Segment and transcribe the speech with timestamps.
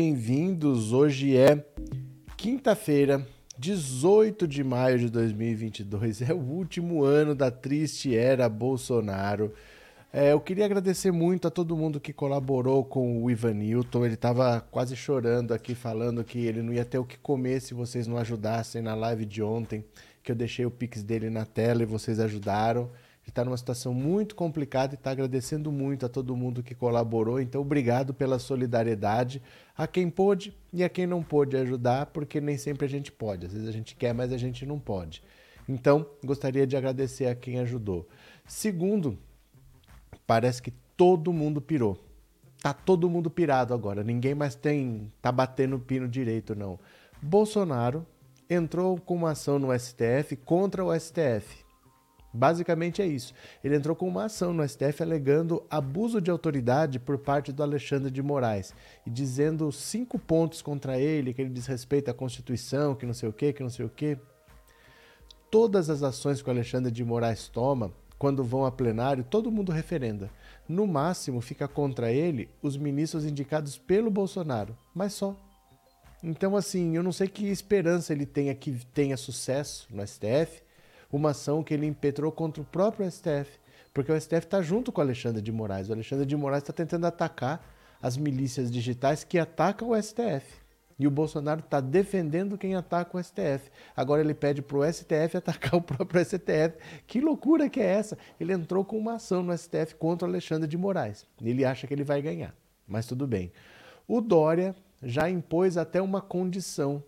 [0.00, 0.92] Bem-vindos.
[0.92, 1.60] Hoje é
[2.36, 3.26] quinta-feira,
[3.58, 6.22] 18 de maio de 2022.
[6.22, 9.52] É o último ano da triste era Bolsonaro.
[10.12, 14.04] É, eu queria agradecer muito a todo mundo que colaborou com o Ivan Newton.
[14.04, 17.74] Ele estava quase chorando aqui, falando que ele não ia ter o que comer se
[17.74, 19.84] vocês não ajudassem na live de ontem,
[20.22, 22.88] que eu deixei o pix dele na tela e vocês ajudaram.
[23.28, 27.38] Ele está numa situação muito complicada e está agradecendo muito a todo mundo que colaborou.
[27.38, 29.42] Então, obrigado pela solidariedade
[29.76, 33.44] a quem pôde e a quem não pôde ajudar, porque nem sempre a gente pode.
[33.44, 35.22] Às vezes a gente quer, mas a gente não pode.
[35.68, 38.08] Então, gostaria de agradecer a quem ajudou.
[38.46, 39.18] Segundo,
[40.26, 42.02] parece que todo mundo pirou.
[42.62, 44.02] Tá todo mundo pirado agora.
[44.02, 46.80] Ninguém mais tem tá batendo o pino direito não.
[47.20, 48.06] Bolsonaro
[48.48, 51.67] entrou com uma ação no STF contra o STF
[52.38, 53.34] Basicamente é isso.
[53.64, 58.12] Ele entrou com uma ação no STF alegando abuso de autoridade por parte do Alexandre
[58.12, 58.72] de Moraes
[59.04, 63.32] e dizendo cinco pontos contra ele, que ele desrespeita a Constituição, que não sei o
[63.32, 64.16] que, que não sei o que.
[65.50, 69.72] Todas as ações que o Alexandre de Moraes toma, quando vão a plenário, todo mundo
[69.72, 70.30] referenda.
[70.68, 75.34] No máximo, fica contra ele os ministros indicados pelo Bolsonaro, mas só.
[76.22, 80.67] Então, assim, eu não sei que esperança ele tenha que tenha sucesso no STF
[81.10, 83.58] uma ação que ele impetrou contra o próprio STF,
[83.92, 85.88] porque o STF está junto com o Alexandre de Moraes.
[85.88, 87.64] O Alexandre de Moraes está tentando atacar
[88.00, 90.44] as milícias digitais que atacam o STF.
[90.98, 93.70] E o Bolsonaro está defendendo quem ataca o STF.
[93.96, 96.76] Agora ele pede para o STF atacar o próprio STF.
[97.06, 98.18] Que loucura que é essa?
[98.38, 101.24] Ele entrou com uma ação no STF contra o Alexandre de Moraes.
[101.40, 102.54] Ele acha que ele vai ganhar,
[102.86, 103.52] mas tudo bem.
[104.08, 107.02] O Dória já impôs até uma condição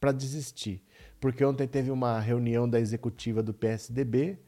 [0.00, 0.82] para desistir
[1.20, 4.38] porque ontem teve uma reunião da executiva do PSDB,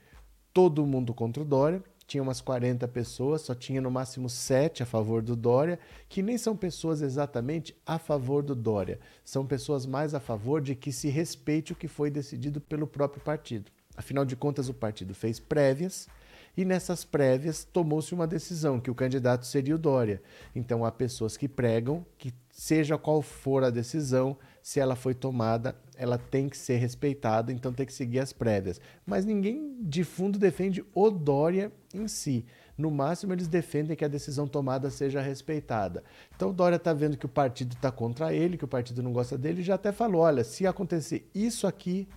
[0.52, 4.86] todo mundo contra o Dória, tinha umas 40 pessoas, só tinha no máximo 7 a
[4.86, 5.78] favor do Dória,
[6.08, 10.74] que nem são pessoas exatamente a favor do Dória, são pessoas mais a favor de
[10.74, 13.70] que se respeite o que foi decidido pelo próprio partido.
[13.96, 16.08] Afinal de contas, o partido fez prévias
[16.56, 20.20] e nessas prévias tomou-se uma decisão que o candidato seria o Dória.
[20.54, 25.76] Então há pessoas que pregam que seja qual for a decisão, se ela foi tomada,
[26.00, 28.80] ela tem que ser respeitada, então tem que seguir as prévias.
[29.04, 32.46] Mas ninguém de fundo defende o Dória em si.
[32.76, 36.02] No máximo, eles defendem que a decisão tomada seja respeitada.
[36.34, 39.12] Então, o Dória está vendo que o partido está contra ele, que o partido não
[39.12, 42.08] gosta dele, e já até falou: olha, se acontecer isso aqui,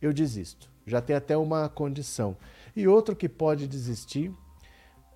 [0.00, 0.70] eu desisto.
[0.86, 2.36] Já tem até uma condição.
[2.76, 4.32] E outro que pode desistir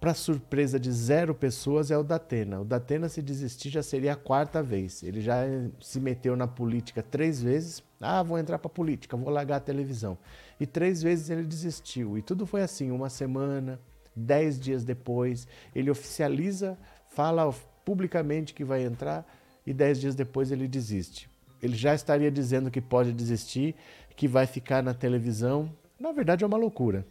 [0.00, 2.60] para surpresa de zero pessoas, é o Datena.
[2.60, 5.02] O Datena, se desistir, já seria a quarta vez.
[5.02, 5.44] Ele já
[5.80, 7.82] se meteu na política três vezes.
[8.00, 10.18] Ah, vou entrar para política, vou largar a televisão.
[10.60, 12.18] E três vezes ele desistiu.
[12.18, 13.80] E tudo foi assim: uma semana,
[14.14, 17.52] dez dias depois, ele oficializa, fala
[17.84, 19.26] publicamente que vai entrar,
[19.66, 21.28] e dez dias depois ele desiste.
[21.62, 23.74] Ele já estaria dizendo que pode desistir,
[24.14, 25.70] que vai ficar na televisão.
[25.98, 27.06] Na verdade, é uma loucura.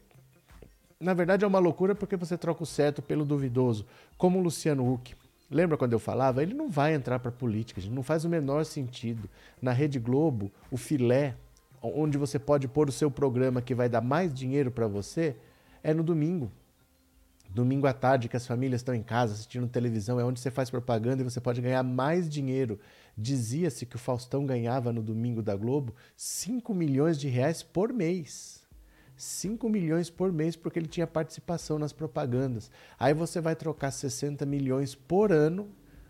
[1.00, 3.85] Na verdade, é uma loucura porque você troca o certo pelo duvidoso,
[4.18, 5.16] como o Luciano Huck.
[5.50, 6.41] Lembra quando eu falava?
[6.41, 9.29] Ele não vai entrar para política, gente, não faz o menor sentido.
[9.61, 11.35] Na Rede Globo, o filé,
[11.81, 15.35] onde você pode pôr o seu programa que vai dar mais dinheiro para você,
[15.83, 16.51] é no domingo.
[17.50, 20.69] Domingo à tarde, que as famílias estão em casa assistindo televisão, é onde você faz
[20.69, 22.79] propaganda e você pode ganhar mais dinheiro.
[23.17, 28.54] Dizia-se que o Faustão ganhava no domingo da Globo 5 milhões de reais por mês.
[29.15, 32.69] 5 milhões por mês porque ele tinha participação nas propagandas.
[33.00, 35.69] Aí você vai trocar 60 milhões por ano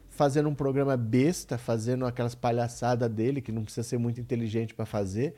[0.10, 4.86] fazendo um programa besta, fazendo aquelas palhaçadas dele, que não precisa ser muito inteligente para
[4.86, 5.36] fazer,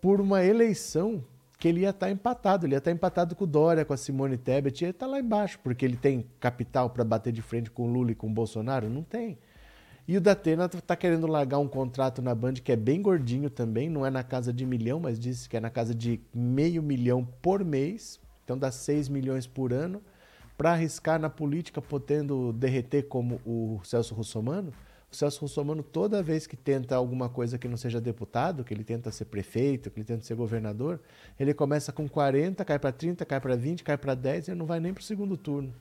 [0.00, 1.24] por uma eleição
[1.58, 2.66] que ele ia estar tá empatado.
[2.66, 5.18] Ele ia estar tá empatado com o Dória, com a Simone Tebet, estar tá lá
[5.18, 8.30] embaixo, porque ele tem capital para bater de frente com o Lula e com o
[8.30, 8.90] Bolsonaro?
[8.90, 9.38] Não tem.
[10.08, 13.90] E o Datena tá querendo largar um contrato na Band que é bem gordinho também,
[13.90, 17.26] não é na casa de milhão, mas disse que é na casa de meio milhão
[17.42, 20.00] por mês, então dá 6 milhões por ano,
[20.56, 24.72] para arriscar na política, podendo derreter como o Celso Russomano.
[25.10, 28.84] O Celso Russomano, toda vez que tenta alguma coisa que não seja deputado, que ele
[28.84, 31.00] tenta ser prefeito, que ele tenta ser governador,
[31.38, 34.66] ele começa com 40, cai para 30, cai para 20, cai para 10 e não
[34.66, 35.74] vai nem para o segundo turno.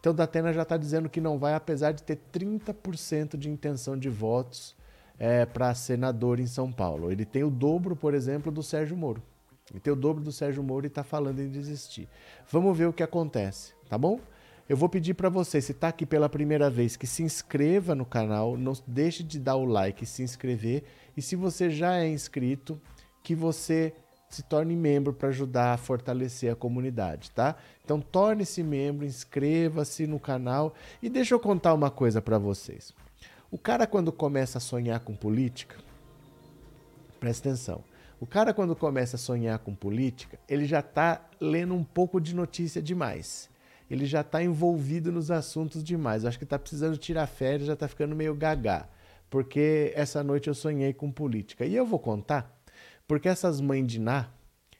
[0.00, 4.08] Então, Datena já está dizendo que não vai, apesar de ter 30% de intenção de
[4.08, 4.76] votos
[5.18, 7.10] é, para senador em São Paulo.
[7.10, 9.22] Ele tem o dobro, por exemplo, do Sérgio Moro.
[9.70, 12.08] Ele tem o dobro do Sérgio Moro e está falando em desistir.
[12.50, 14.20] Vamos ver o que acontece, tá bom?
[14.68, 18.04] Eu vou pedir para você, se está aqui pela primeira vez, que se inscreva no
[18.04, 20.84] canal, não deixe de dar o like se inscrever.
[21.16, 22.80] E se você já é inscrito,
[23.22, 23.94] que você
[24.28, 27.56] se torne membro para ajudar a fortalecer a comunidade, tá?
[27.84, 32.92] Então torne-se membro, inscreva-se no canal e deixa eu contar uma coisa para vocês.
[33.50, 35.76] O cara quando começa a sonhar com política,
[37.18, 37.82] presta atenção.
[38.20, 42.34] O cara quando começa a sonhar com política, ele já está lendo um pouco de
[42.34, 43.48] notícia demais
[43.90, 46.24] ele já está envolvido nos assuntos demais.
[46.24, 48.88] acho que está precisando tirar férias, já está ficando meio gagá.
[49.30, 51.64] Porque essa noite eu sonhei com política.
[51.64, 52.57] E eu vou contar,
[53.08, 54.30] porque essas mães de Ná,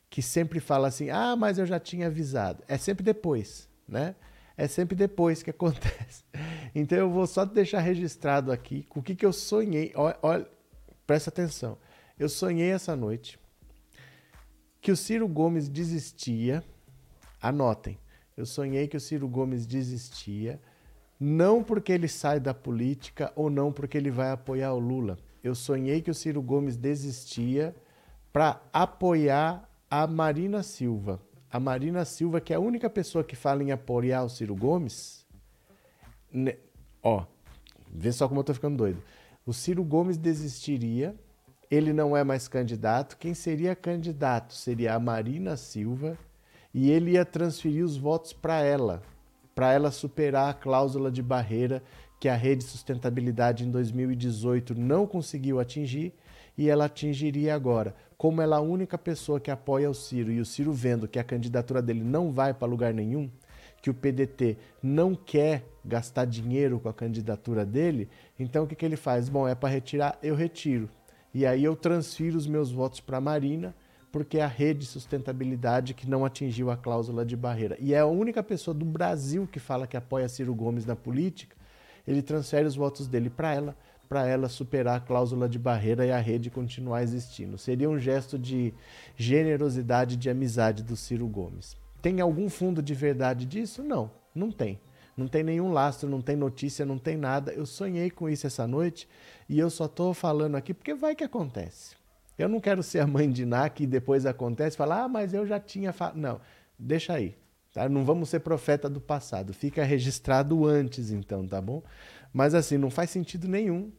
[0.08, 2.62] que sempre falam assim, ah, mas eu já tinha avisado.
[2.68, 4.14] É sempre depois, né?
[4.56, 6.22] É sempre depois que acontece.
[6.74, 9.92] Então eu vou só deixar registrado aqui o que, que eu sonhei.
[9.96, 10.48] Olha, olha,
[11.06, 11.76] presta atenção.
[12.16, 13.36] Eu sonhei essa noite
[14.80, 16.62] que o Ciro Gomes desistia.
[17.42, 17.98] Anotem
[18.38, 20.60] eu sonhei que o Ciro Gomes desistia,
[21.18, 25.18] não porque ele sai da política ou não porque ele vai apoiar o Lula.
[25.42, 27.74] Eu sonhei que o Ciro Gomes desistia
[28.38, 31.20] para apoiar a Marina Silva.
[31.50, 35.26] A Marina Silva, que é a única pessoa que fala em apoiar o Ciro Gomes.
[36.32, 36.56] Ne...
[37.02, 37.24] Ó,
[37.92, 39.02] vê só como eu tô ficando doido.
[39.44, 41.16] O Ciro Gomes desistiria,
[41.68, 43.16] ele não é mais candidato.
[43.16, 46.16] Quem seria candidato seria a Marina Silva
[46.72, 49.02] e ele ia transferir os votos para ela,
[49.52, 51.82] para ela superar a cláusula de barreira
[52.20, 56.14] que a Rede Sustentabilidade em 2018 não conseguiu atingir
[56.56, 57.96] e ela atingiria agora.
[58.18, 61.20] Como ela é a única pessoa que apoia o Ciro e o Ciro vendo que
[61.20, 63.30] a candidatura dele não vai para lugar nenhum,
[63.80, 68.84] que o PDT não quer gastar dinheiro com a candidatura dele, então o que, que
[68.84, 69.28] ele faz?
[69.28, 70.90] Bom, é para retirar, eu retiro.
[71.32, 73.72] E aí eu transfiro os meus votos para a Marina
[74.10, 77.76] porque é a rede de sustentabilidade que não atingiu a cláusula de barreira.
[77.78, 81.56] E é a única pessoa do Brasil que fala que apoia Ciro Gomes na política.
[82.06, 83.76] Ele transfere os votos dele para ela,
[84.08, 87.58] para ela superar a cláusula de barreira e a rede continuar existindo.
[87.58, 88.72] Seria um gesto de
[89.16, 91.76] generosidade, de amizade do Ciro Gomes.
[92.00, 93.82] Tem algum fundo de verdade disso?
[93.82, 94.80] Não, não tem.
[95.16, 97.52] Não tem nenhum lastro, não tem notícia, não tem nada.
[97.52, 99.08] Eu sonhei com isso essa noite
[99.48, 101.96] e eu só estou falando aqui porque vai que acontece.
[102.38, 105.34] Eu não quero ser a mãe de Ná que depois acontece e falar, ah, mas
[105.34, 106.16] eu já tinha falado.
[106.16, 106.40] Não,
[106.78, 107.36] deixa aí.
[107.74, 107.88] Tá?
[107.88, 109.52] Não vamos ser profeta do passado.
[109.52, 111.82] Fica registrado antes, então, tá bom?
[112.32, 113.90] Mas assim, não faz sentido nenhum.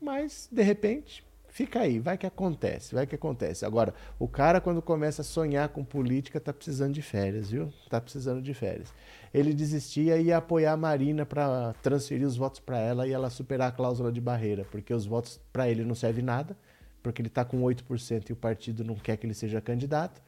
[0.00, 3.66] Mas, de repente, fica aí, vai que acontece, vai que acontece.
[3.66, 7.72] Agora, o cara, quando começa a sonhar com política, tá precisando de férias, viu?
[7.88, 8.92] Tá precisando de férias.
[9.32, 13.28] Ele desistia e ia apoiar a Marina para transferir os votos para ela e ela
[13.28, 16.56] superar a cláusula de barreira, porque os votos para ele não servem nada
[17.02, 20.20] porque ele está com 8% e o partido não quer que ele seja candidato,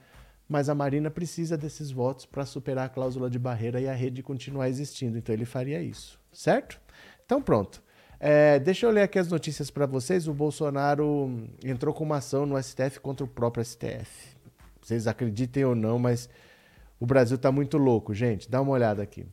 [0.52, 4.22] mas a Marina precisa desses votos para superar a cláusula de barreira e a rede
[4.22, 6.78] continuar existindo, então ele faria isso, certo?
[7.24, 7.82] Então pronto.
[8.20, 10.28] É, deixa eu ler aqui as notícias para vocês.
[10.28, 14.36] O Bolsonaro entrou com uma ação no STF contra o próprio STF.
[14.82, 16.28] Vocês acreditem ou não, mas
[17.00, 18.50] o Brasil está muito louco, gente.
[18.50, 19.26] Dá uma olhada aqui.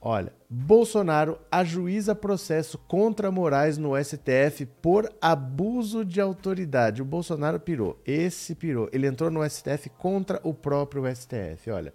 [0.00, 7.02] Olha, Bolsonaro ajuiza processo contra Moraes no STF por abuso de autoridade.
[7.02, 8.00] O Bolsonaro pirou.
[8.06, 8.88] Esse pirou.
[8.92, 11.70] Ele entrou no STF contra o próprio STF.
[11.70, 11.92] Olha.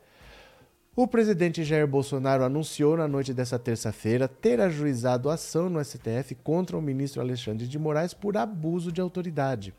[0.95, 6.77] O presidente Jair Bolsonaro anunciou na noite dessa terça-feira ter ajuizado ação no STF contra
[6.77, 9.73] o ministro Alexandre de Moraes por abuso de autoridade.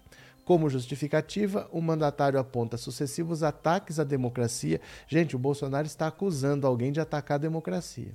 [0.44, 4.80] Como justificativa, o mandatário aponta sucessivos ataques à democracia.
[5.08, 8.12] Gente, o Bolsonaro está acusando alguém de atacar a democracia.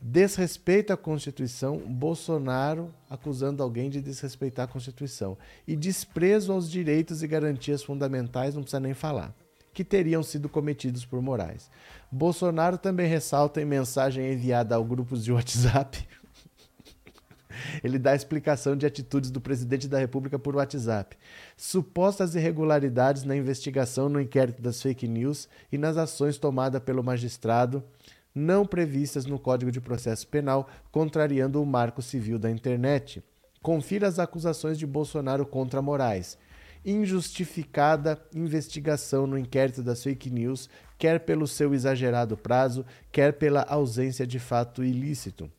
[0.00, 5.38] Desrespeito à Constituição, Bolsonaro acusando alguém de desrespeitar a Constituição.
[5.66, 9.34] E desprezo aos direitos e garantias fundamentais, não precisa nem falar,
[9.72, 11.70] que teriam sido cometidos por Moraes.
[12.12, 16.06] Bolsonaro também ressalta em mensagem enviada ao grupos de WhatsApp
[17.82, 21.16] ele dá explicação de atitudes do presidente da República por WhatsApp.
[21.56, 27.82] Supostas irregularidades na investigação no inquérito das fake news e nas ações tomadas pelo magistrado
[28.36, 33.24] não previstas no Código de Processo Penal, contrariando o marco civil da internet.
[33.62, 36.36] Confira as acusações de Bolsonaro contra Moraes.
[36.84, 44.26] Injustificada investigação no inquérito das fake news, quer pelo seu exagerado prazo, quer pela ausência
[44.26, 45.50] de fato ilícito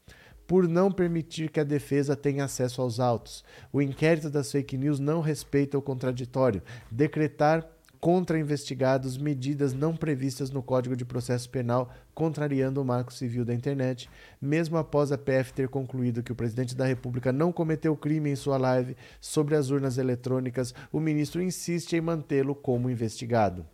[0.47, 3.43] por não permitir que a defesa tenha acesso aos autos.
[3.71, 6.63] O inquérito das fake news não respeita o contraditório.
[6.89, 7.67] Decretar
[7.99, 13.53] contra investigados medidas não previstas no Código de Processo Penal, contrariando o marco civil da
[13.53, 14.09] internet,
[14.41, 18.35] mesmo após a PF ter concluído que o presidente da República não cometeu crime em
[18.35, 23.65] sua live sobre as urnas eletrônicas, o ministro insiste em mantê-lo como investigado.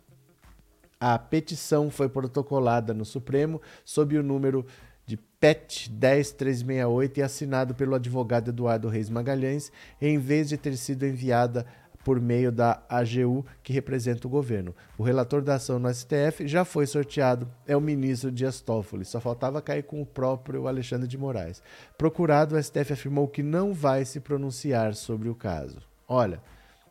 [0.98, 4.64] A petição foi protocolada no Supremo sob o número
[5.06, 9.70] de PET 10368 e assinado pelo advogado Eduardo Reis Magalhães,
[10.00, 11.66] em vez de ter sido enviada
[12.04, 14.74] por meio da AGU, que representa o governo.
[14.98, 19.06] O relator da ação no STF já foi sorteado, é o ministro Dias Toffoli.
[19.06, 21.62] Só faltava cair com o próprio Alexandre de Moraes.
[21.96, 25.80] Procurado, o STF afirmou que não vai se pronunciar sobre o caso.
[26.06, 26.42] Olha,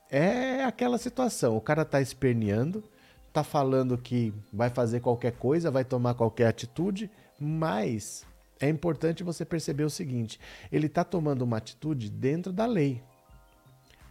[0.09, 2.83] é aquela situação: o cara está esperneando,
[3.27, 7.09] está falando que vai fazer qualquer coisa, vai tomar qualquer atitude,
[7.39, 8.25] mas
[8.59, 10.39] é importante você perceber o seguinte:
[10.71, 13.01] ele está tomando uma atitude dentro da lei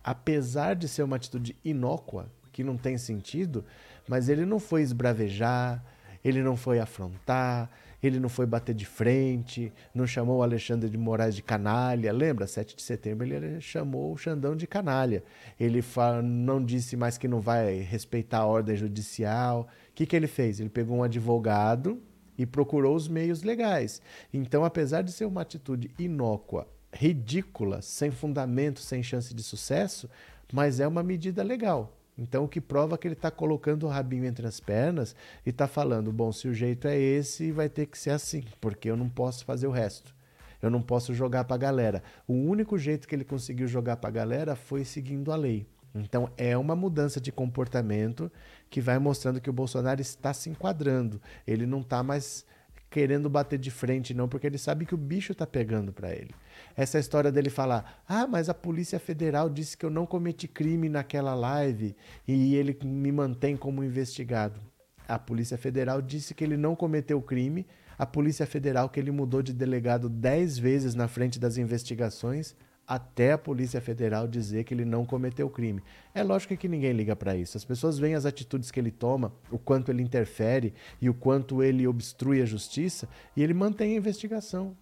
[0.03, 3.65] apesar de ser uma atitude inócua, que não tem sentido,
[4.09, 5.83] mas ele não foi esbravejar,
[6.25, 7.71] ele não foi afrontar,
[8.03, 12.13] ele não foi bater de frente, não chamou o Alexandre de Moraes de canalha.
[12.13, 15.23] Lembra, 7 de setembro ele chamou o Xandão de canalha.
[15.59, 15.83] Ele
[16.25, 19.69] não disse mais que não vai respeitar a ordem judicial.
[19.91, 20.59] O que, que ele fez?
[20.59, 22.03] Ele pegou um advogado
[22.37, 24.01] e procurou os meios legais.
[24.33, 30.09] Então, apesar de ser uma atitude inócua ridícula, sem fundamento, sem chance de sucesso,
[30.53, 31.97] mas é uma medida legal.
[32.17, 35.67] Então, o que prova que ele está colocando o rabinho entre as pernas e está
[35.67, 39.09] falando: bom, se o jeito é esse, vai ter que ser assim, porque eu não
[39.09, 40.15] posso fazer o resto.
[40.61, 42.03] Eu não posso jogar para a galera.
[42.29, 45.67] O único jeito que ele conseguiu jogar para a galera foi seguindo a lei.
[45.95, 48.31] Então, é uma mudança de comportamento
[48.73, 51.21] que vai mostrando que o Bolsonaro está se enquadrando.
[51.47, 52.47] Ele não está mais
[52.89, 56.35] querendo bater de frente, não, porque ele sabe que o bicho está pegando para ele
[56.75, 60.89] essa história dele falar: ah, mas a Polícia Federal disse que eu não cometi crime
[60.89, 61.95] naquela live
[62.27, 64.59] e ele me mantém como investigado.
[65.07, 67.67] A Polícia Federal disse que ele não cometeu crime.
[67.99, 72.57] A Polícia Federal que ele mudou de delegado dez vezes na frente das investigações
[72.93, 75.83] até a Polícia Federal dizer que ele não cometeu crime.
[76.15, 77.57] É lógico que ninguém liga para isso.
[77.57, 81.63] As pessoas veem as atitudes que ele toma, o quanto ele interfere e o quanto
[81.63, 84.77] ele obstrui a justiça e ele mantém a investigação.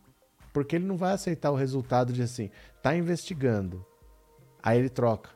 [0.53, 2.51] Porque ele não vai aceitar o resultado de assim,
[2.83, 3.87] tá investigando,
[4.61, 5.31] aí ele troca.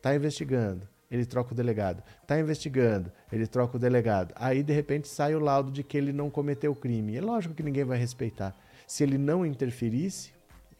[0.00, 2.00] Tá investigando, ele troca o delegado.
[2.28, 4.32] Tá investigando, ele troca o delegado.
[4.36, 7.16] Aí de repente sai o laudo de que ele não cometeu crime.
[7.16, 8.56] É lógico que ninguém vai respeitar.
[8.86, 10.30] Se ele não interferisse,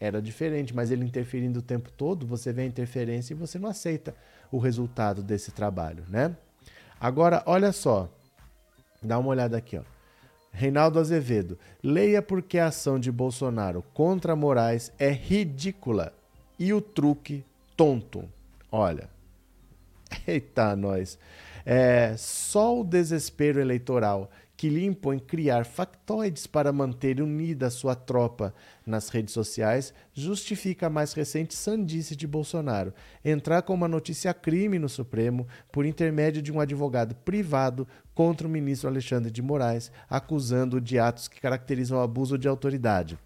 [0.01, 3.69] era diferente, mas ele interferindo o tempo todo, você vê a interferência e você não
[3.69, 4.15] aceita
[4.51, 6.35] o resultado desse trabalho, né?
[6.99, 8.09] Agora, olha só.
[8.99, 9.83] Dá uma olhada aqui, ó.
[10.51, 16.11] Reinaldo Azevedo, leia porque a ação de Bolsonaro contra Moraes é ridícula
[16.57, 17.45] e o truque
[17.77, 18.27] tonto.
[18.71, 19.07] Olha,
[20.27, 21.17] eita nós.
[21.63, 24.31] É, só o desespero eleitoral
[24.61, 28.53] que lhe impõe criar factoides para manter unida a sua tropa
[28.85, 32.93] nas redes sociais, justifica a mais recente sandice de Bolsonaro
[33.25, 38.51] entrar com uma notícia crime no Supremo por intermédio de um advogado privado contra o
[38.51, 43.17] ministro Alexandre de Moraes, acusando-o de atos que caracterizam o abuso de autoridade.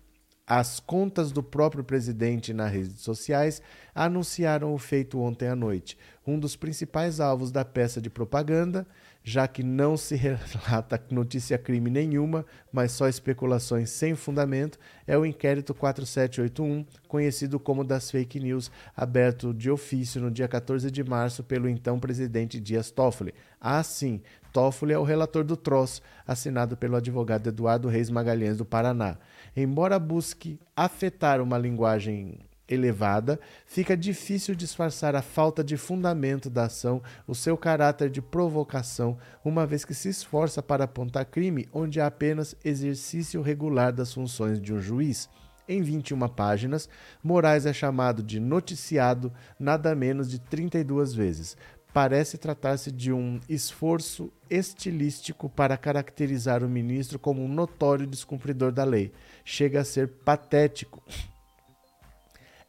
[0.48, 3.62] As contas do próprio presidente nas redes sociais
[3.94, 5.98] anunciaram o feito ontem à noite.
[6.26, 8.88] Um dos principais alvos da peça de propaganda
[9.28, 14.78] já que não se relata notícia crime nenhuma, mas só especulações sem fundamento,
[15.08, 20.92] é o inquérito 4781, conhecido como das fake news, aberto de ofício no dia 14
[20.92, 23.34] de março pelo então presidente Dias Toffoli.
[23.60, 24.22] Ah, sim,
[24.54, 29.18] Toffoli é o relator do troço, assinado pelo advogado Eduardo Reis Magalhães do Paraná.
[29.58, 37.02] Embora busque afetar uma linguagem elevada, fica difícil disfarçar a falta de fundamento da ação,
[37.28, 42.08] o seu caráter de provocação, uma vez que se esforça para apontar crime onde há
[42.08, 45.30] apenas exercício regular das funções de um juiz.
[45.68, 46.88] Em 21 páginas,
[47.24, 51.58] Moraes é chamado de noticiado nada menos de 32 vezes.
[51.92, 58.84] Parece tratar-se de um esforço estilístico para caracterizar o ministro como um notório descumpridor da
[58.84, 59.12] lei.
[59.44, 61.02] Chega a ser patético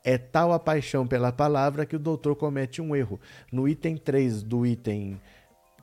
[0.06, 3.18] é tal a paixão pela palavra que o doutor comete um erro.
[3.50, 5.20] No item 3 do item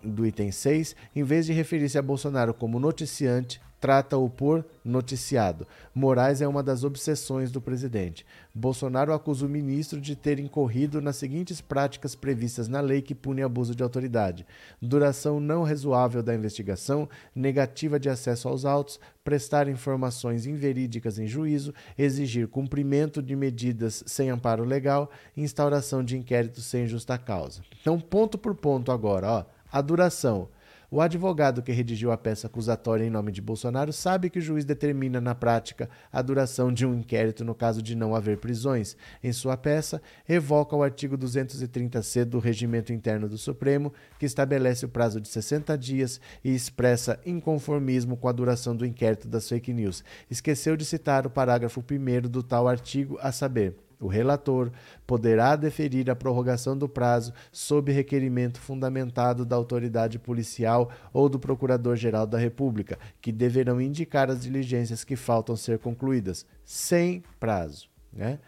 [0.02, 5.68] do item 6, em vez de referir-se a Bolsonaro como noticiante, trata-o por noticiado.
[5.94, 8.26] Moraes é uma das obsessões do presidente.
[8.56, 13.44] Bolsonaro acusa o ministro de ter incorrido nas seguintes práticas previstas na lei que pune
[13.44, 14.48] abuso de autoridade:
[14.82, 21.74] duração não razoável da investigação, negativa de acesso aos autos, prestar informações inverídicas em juízo,
[21.98, 27.62] exigir cumprimento de medidas sem amparo legal, instauração de inquérito sem justa causa.
[27.82, 29.46] Então, ponto por ponto agora, ó.
[29.70, 30.48] A duração
[30.94, 34.64] o advogado que redigiu a peça acusatória em nome de Bolsonaro sabe que o juiz
[34.64, 38.96] determina na prática a duração de um inquérito no caso de não haver prisões.
[39.24, 44.90] Em sua peça, evoca o artigo 230-C do Regimento Interno do Supremo, que estabelece o
[44.90, 50.04] prazo de 60 dias e expressa inconformismo com a duração do inquérito das fake news.
[50.30, 54.72] Esqueceu de citar o parágrafo 1 do tal artigo, a saber: o relator
[55.08, 62.28] poderá deferir a prorrogação do prazo sob requerimento fundamentado da autoridade policial ou do Procurador-Geral
[62.28, 67.88] da República, que deverão indicar as diligências que faltam ser concluídas, sem prazo.
[68.12, 68.40] Né?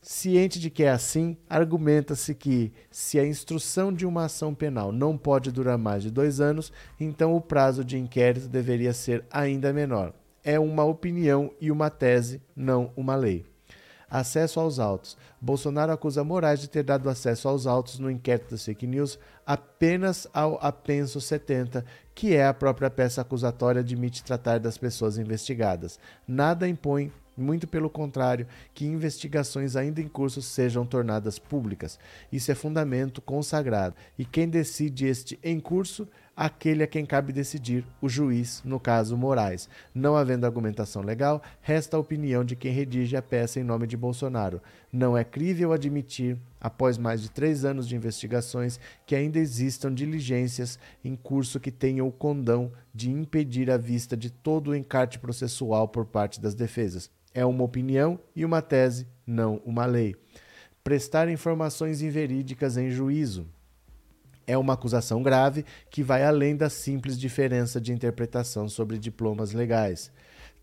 [0.00, 5.18] Ciente de que é assim, argumenta-se que, se a instrução de uma ação penal não
[5.18, 10.14] pode durar mais de dois anos, então o prazo de inquérito deveria ser ainda menor.
[10.44, 13.44] É uma opinião e uma tese, não uma lei.
[14.18, 15.14] Acesso aos autos.
[15.38, 20.26] Bolsonaro acusa Moraes de ter dado acesso aos autos no inquérito das fake news apenas
[20.32, 25.98] ao apenso 70, que é a própria peça acusatória admite tratar das pessoas investigadas.
[26.26, 31.98] Nada impõe muito pelo contrário, que investigações ainda em curso sejam tornadas públicas.
[32.32, 33.94] Isso é fundamento consagrado.
[34.18, 39.16] E quem decide este em curso aquele a quem cabe decidir, o juiz, no caso
[39.16, 39.70] Moraes.
[39.94, 43.96] Não havendo argumentação legal, resta a opinião de quem redige a peça em nome de
[43.96, 44.60] Bolsonaro.
[44.92, 50.78] Não é crível admitir, após mais de três anos de investigações, que ainda existam diligências
[51.02, 55.88] em curso que tenham o condão de impedir a vista de todo o encarte processual
[55.88, 57.10] por parte das defesas.
[57.36, 60.16] É uma opinião e uma tese, não uma lei.
[60.82, 63.46] Prestar informações inverídicas em juízo
[64.46, 70.10] é uma acusação grave que vai além da simples diferença de interpretação sobre diplomas legais.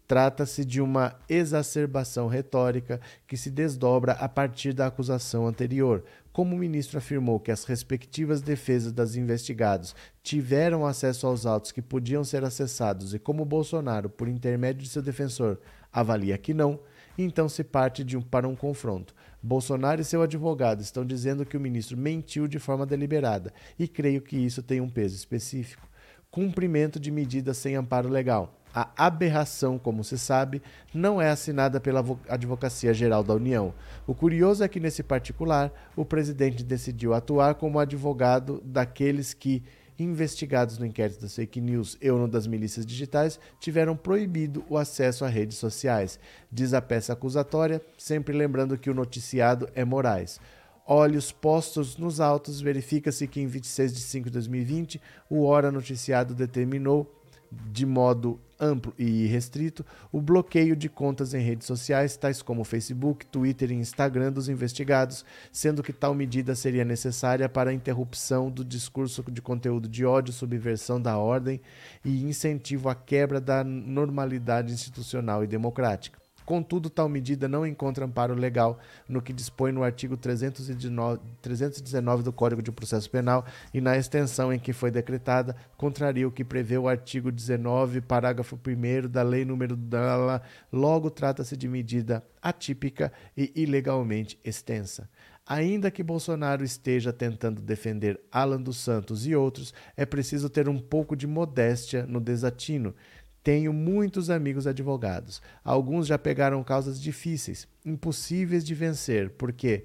[0.07, 6.03] Trata-se de uma exacerbação retórica que se desdobra a partir da acusação anterior.
[6.33, 11.79] Como o ministro afirmou que as respectivas defesas das investigados tiveram acesso aos autos que
[11.79, 15.59] podiam ser acessados e como Bolsonaro, por intermédio de seu defensor,
[15.91, 16.79] avalia que não,
[17.15, 19.13] então se parte de um, para um confronto.
[19.43, 24.19] Bolsonaro e seu advogado estão dizendo que o ministro mentiu de forma deliberada e creio
[24.19, 25.87] que isso tem um peso específico.
[26.31, 28.59] Cumprimento de medidas sem amparo legal.
[28.73, 33.71] A aberração, como se sabe, não é assinada pela Advocacia Geral da União.
[34.07, 39.61] O curioso é que, nesse particular, o presidente decidiu atuar como advogado daqueles que
[39.99, 45.23] investigados no inquérito das fake news e no das milícias digitais tiveram proibido o acesso
[45.23, 46.19] a redes sociais.
[46.51, 50.39] Diz a peça acusatória, sempre lembrando que o noticiado é Moraes.
[50.85, 56.33] Olhos postos nos autos, verifica-se que em 26 de 5 de 2020, o Hora Noticiado
[56.33, 57.22] determinou
[57.71, 63.25] de modo amplo e restrito o bloqueio de contas em redes sociais, tais como Facebook,
[63.25, 68.63] Twitter e Instagram dos investigados, sendo que tal medida seria necessária para a interrupção do
[68.63, 71.59] discurso de conteúdo de ódio, subversão da ordem
[72.05, 76.22] e incentivo à quebra da normalidade institucional e democrática.
[76.45, 82.61] Contudo, tal medida não encontra amparo legal no que dispõe no artigo 319 do Código
[82.61, 86.87] de Processo Penal e na extensão em que foi decretada, contraria o que prevê o
[86.87, 90.41] artigo 19, parágrafo 1 da Lei número dela.
[90.71, 95.09] Logo, trata-se de medida atípica e ilegalmente extensa.
[95.45, 100.79] Ainda que Bolsonaro esteja tentando defender Alan dos Santos e outros, é preciso ter um
[100.79, 102.95] pouco de modéstia no desatino.
[103.43, 105.41] Tenho muitos amigos advogados.
[105.63, 109.83] Alguns já pegaram causas difíceis, impossíveis de vencer, porque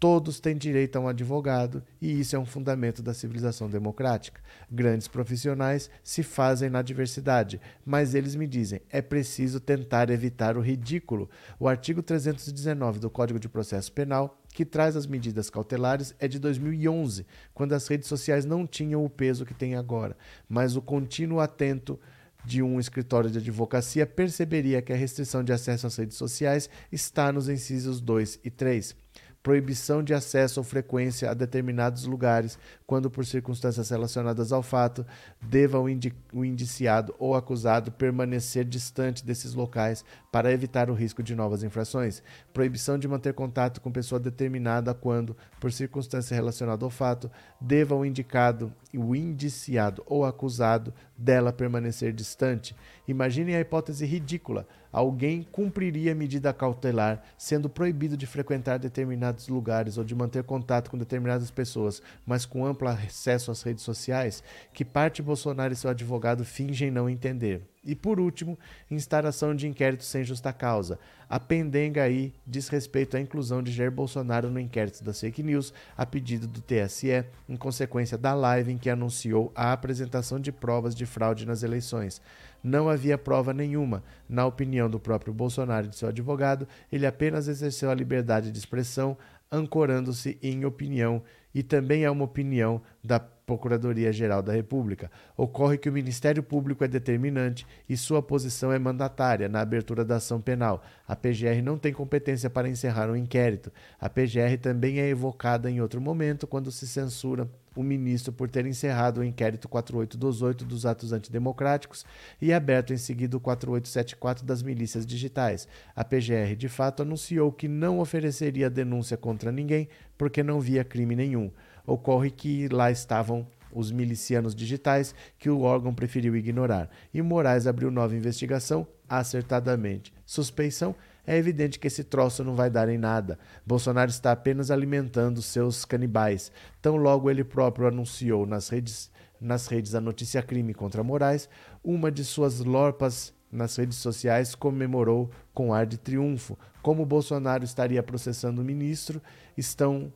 [0.00, 4.40] todos têm direito a um advogado e isso é um fundamento da civilização democrática.
[4.70, 10.62] Grandes profissionais se fazem na diversidade, mas eles me dizem: é preciso tentar evitar o
[10.62, 11.28] ridículo.
[11.60, 16.38] O artigo 319 do Código de Processo Penal que traz as medidas cautelares é de
[16.38, 20.16] 2011, quando as redes sociais não tinham o peso que têm agora,
[20.48, 21.98] mas o contínuo atento
[22.44, 27.32] de um escritório de advocacia perceberia que a restrição de acesso às redes sociais está
[27.32, 29.03] nos incisos 2 e 3.
[29.44, 35.04] Proibição de acesso ou frequência a determinados lugares, quando por circunstâncias relacionadas ao fato,
[35.38, 40.02] deva o, indi o indiciado ou acusado permanecer distante desses locais
[40.32, 42.22] para evitar o risco de novas infrações.
[42.54, 47.30] Proibição de manter contato com pessoa determinada quando, por circunstância relacionada ao fato,
[47.60, 52.74] deva o indicado, o indiciado ou acusado dela permanecer distante.
[53.06, 60.04] Imaginem a hipótese ridícula alguém cumpriria medida cautelar, sendo proibido de frequentar determinados lugares ou
[60.04, 65.20] de manter contato com determinadas pessoas, mas com amplo acesso às redes sociais, que parte
[65.20, 67.73] Bolsonaro e seu advogado fingem não entender.
[67.84, 68.58] E por último,
[68.90, 70.98] instauração de inquérito sem justa causa.
[71.28, 75.72] A pendenga aí diz respeito à inclusão de Jair Bolsonaro no inquérito das fake news,
[75.96, 80.94] a pedido do TSE, em consequência da live em que anunciou a apresentação de provas
[80.94, 82.20] de fraude nas eleições
[82.64, 84.02] não havia prova nenhuma.
[84.26, 88.58] Na opinião do próprio Bolsonaro e de seu advogado, ele apenas exerceu a liberdade de
[88.58, 89.18] expressão,
[89.52, 91.22] ancorando-se em opinião,
[91.54, 95.10] e também é uma opinião da Procuradoria-Geral da República.
[95.36, 100.16] Ocorre que o Ministério Público é determinante e sua posição é mandatária na abertura da
[100.16, 100.82] ação penal.
[101.06, 103.72] A PGR não tem competência para encerrar um inquérito.
[104.00, 108.64] A PGR também é evocada em outro momento quando se censura o ministro por ter
[108.66, 112.04] encerrado o inquérito 4828 dos atos antidemocráticos
[112.40, 115.66] e aberto em seguida o 4874 das milícias digitais.
[115.94, 121.16] A PGR, de fato, anunciou que não ofereceria denúncia contra ninguém porque não via crime
[121.16, 121.50] nenhum.
[121.86, 126.88] Ocorre que lá estavam os milicianos digitais que o órgão preferiu ignorar.
[127.12, 130.12] E Moraes abriu nova investigação, acertadamente.
[130.24, 130.94] Suspeição
[131.26, 133.38] é evidente que esse troço não vai dar em nada.
[133.66, 136.52] Bolsonaro está apenas alimentando seus canibais.
[136.80, 141.48] Tão logo ele próprio anunciou nas redes, nas redes a notícia crime contra Moraes,
[141.82, 146.58] uma de suas lorpas nas redes sociais comemorou com ar de triunfo.
[146.82, 149.22] Como Bolsonaro estaria processando o ministro,
[149.56, 150.12] estão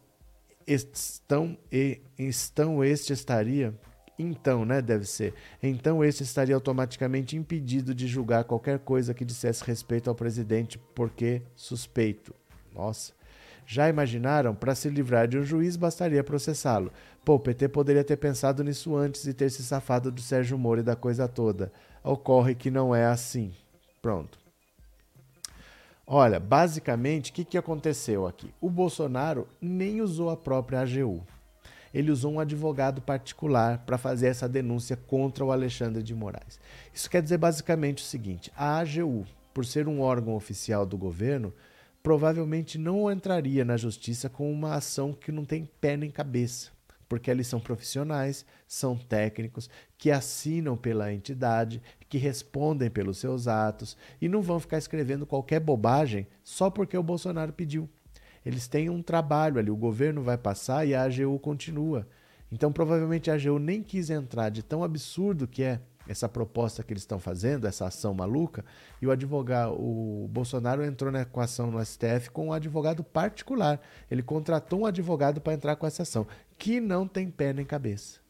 [0.69, 3.75] estão e estão este estaria
[4.19, 5.33] então, né, deve ser.
[5.63, 11.43] Então este estaria automaticamente impedido de julgar qualquer coisa que dissesse respeito ao presidente porque
[11.55, 12.35] suspeito.
[12.75, 13.13] Nossa.
[13.65, 14.55] Já imaginaram?
[14.55, 16.91] Para se livrar de um juiz bastaria processá-lo.
[17.25, 20.81] Pô, o PT poderia ter pensado nisso antes e ter se safado do Sérgio Moro
[20.81, 21.71] e da coisa toda.
[22.03, 23.53] Ocorre que não é assim.
[24.01, 24.38] Pronto.
[26.11, 28.53] Olha, basicamente, o que, que aconteceu aqui?
[28.61, 31.23] O Bolsonaro nem usou a própria AGU
[31.93, 36.61] ele usou um advogado particular para fazer essa denúncia contra o Alexandre de Moraes.
[36.93, 41.53] Isso quer dizer basicamente o seguinte: a AGU, por ser um órgão oficial do governo,
[42.03, 46.71] provavelmente não entraria na justiça com uma ação que não tem pé nem cabeça,
[47.09, 53.97] porque eles são profissionais, são técnicos, que assinam pela entidade, que respondem pelos seus atos
[54.21, 57.89] e não vão ficar escrevendo qualquer bobagem só porque o Bolsonaro pediu.
[58.45, 62.07] Eles têm um trabalho ali, o governo vai passar e a AGU continua.
[62.51, 66.93] Então, provavelmente a AGU nem quis entrar de tão absurdo que é essa proposta que
[66.93, 68.65] eles estão fazendo, essa ação maluca,
[69.01, 73.81] e o advogado, o Bolsonaro entrou na equação no STF com um advogado particular.
[74.11, 78.21] Ele contratou um advogado para entrar com essa ação, que não tem pé nem cabeça.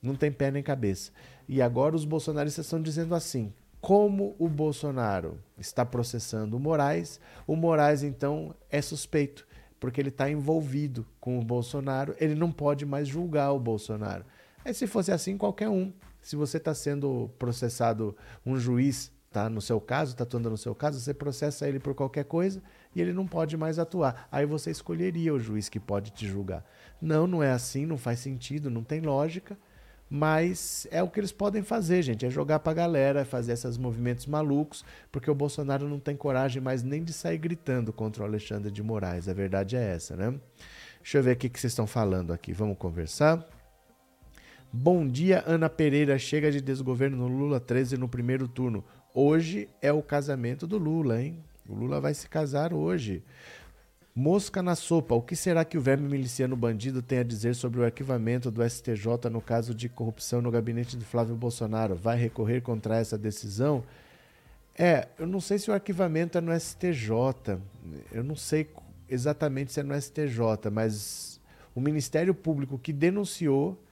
[0.00, 1.10] Não tem pé nem cabeça.
[1.48, 7.56] E agora os bolsonaristas estão dizendo assim: como o Bolsonaro está processando o Moraes, o
[7.56, 9.48] Moraes então é suspeito
[9.80, 14.24] porque ele está envolvido com o Bolsonaro, ele não pode mais julgar o Bolsonaro.
[14.64, 15.92] Aí, se fosse assim, qualquer um.
[16.22, 20.74] Se você está sendo processado, um juiz tá no seu caso, está atuando no seu
[20.74, 22.62] caso, você processa ele por qualquer coisa
[22.94, 24.28] e ele não pode mais atuar.
[24.32, 26.64] Aí você escolheria o juiz que pode te julgar.
[27.00, 29.56] Não, não é assim, não faz sentido, não tem lógica.
[30.10, 32.24] Mas é o que eles podem fazer, gente.
[32.24, 36.82] É jogar pra galera, fazer esses movimentos malucos, porque o Bolsonaro não tem coragem mais
[36.82, 39.28] nem de sair gritando contra o Alexandre de Moraes.
[39.28, 40.34] A verdade é essa, né?
[41.02, 42.54] Deixa eu ver o que vocês estão falando aqui.
[42.54, 43.46] Vamos conversar?
[44.70, 46.18] Bom dia, Ana Pereira.
[46.18, 48.84] Chega de desgoverno no Lula 13 no primeiro turno.
[49.14, 51.42] Hoje é o casamento do Lula, hein?
[51.66, 53.22] O Lula vai se casar hoje.
[54.14, 55.14] Mosca na sopa.
[55.14, 58.62] O que será que o verme miliciano bandido tem a dizer sobre o arquivamento do
[58.62, 61.94] STJ no caso de corrupção no gabinete de Flávio Bolsonaro?
[61.94, 63.82] Vai recorrer contra essa decisão?
[64.76, 67.58] É, eu não sei se o arquivamento é no STJ.
[68.12, 68.68] Eu não sei
[69.08, 71.40] exatamente se é no STJ, mas
[71.74, 73.82] o Ministério Público que denunciou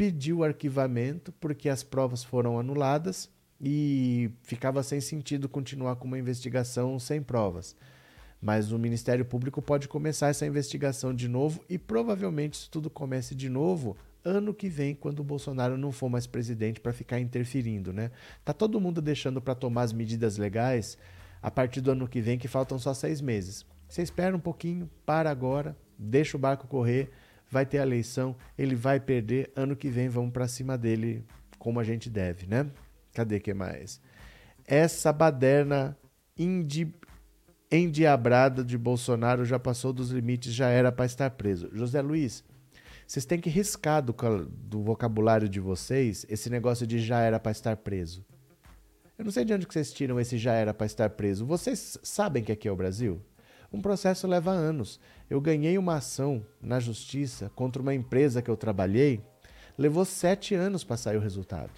[0.00, 3.28] pediu arquivamento porque as provas foram anuladas
[3.60, 7.76] e ficava sem sentido continuar com uma investigação sem provas.
[8.40, 13.34] Mas o Ministério Público pode começar essa investigação de novo e provavelmente isso tudo comece
[13.34, 17.92] de novo ano que vem, quando o Bolsonaro não for mais presidente para ficar interferindo,
[17.92, 18.10] né?
[18.42, 20.96] Tá todo mundo deixando para tomar as medidas legais
[21.42, 23.66] a partir do ano que vem, que faltam só seis meses.
[23.86, 27.10] Você espera um pouquinho, para agora, deixa o barco correr,
[27.50, 31.24] vai ter a eleição, ele vai perder, ano que vem vamos para cima dele
[31.58, 32.70] como a gente deve, né?
[33.12, 34.00] Cadê que mais?
[34.64, 35.96] Essa baderna
[36.38, 36.94] indi
[37.72, 41.70] endiabrada de Bolsonaro já passou dos limites, já era para estar preso.
[41.72, 42.42] José Luiz,
[43.06, 44.14] vocês têm que riscar do,
[44.46, 48.24] do, vocabulário de vocês esse negócio de já era para estar preso.
[49.16, 51.44] Eu não sei de onde que vocês tiram esse já era para estar preso.
[51.44, 53.20] Vocês sabem que aqui é o Brasil?
[53.72, 54.98] Um processo leva anos.
[55.28, 59.22] Eu ganhei uma ação na justiça contra uma empresa que eu trabalhei,
[59.78, 61.72] levou sete anos para sair o resultado.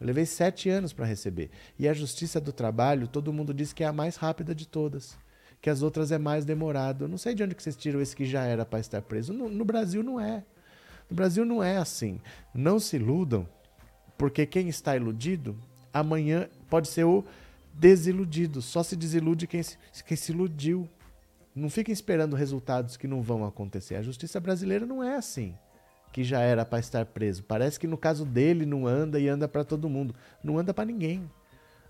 [0.00, 1.50] Eu levei sete anos para receber.
[1.78, 5.16] E a justiça do trabalho, todo mundo diz que é a mais rápida de todas
[5.60, 7.04] que as outras é mais demorado.
[7.04, 9.32] Eu não sei de onde que vocês tiram esse que já era para estar preso.
[9.32, 10.44] No, no, Brasil não é.
[11.10, 12.20] No Brasil não é assim.
[12.54, 13.48] Não se iludam,
[14.16, 15.56] porque quem está iludido,
[15.92, 17.24] amanhã pode ser o
[17.74, 18.62] desiludido.
[18.62, 20.88] Só se desilude quem se, quem se iludiu.
[21.56, 23.94] Não fiquem esperando resultados que não vão acontecer.
[23.94, 25.56] A justiça brasileira não é assim.
[26.12, 27.42] Que já era para estar preso.
[27.44, 30.14] Parece que no caso dele não anda e anda para todo mundo.
[30.44, 31.30] Não anda para ninguém.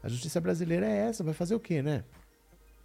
[0.05, 1.25] A justiça brasileira é essa.
[1.25, 2.05] Vai fazer o quê, né?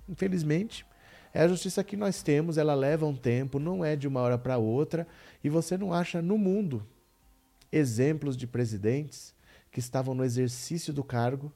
[0.10, 0.84] Infelizmente,
[1.32, 4.38] é a justiça que nós temos, ela leva um tempo, não é de uma hora
[4.38, 5.08] para outra,
[5.44, 6.84] e você não acha no mundo
[7.72, 9.36] exemplos de presidentes
[9.72, 11.54] que estavam no exercício do cargo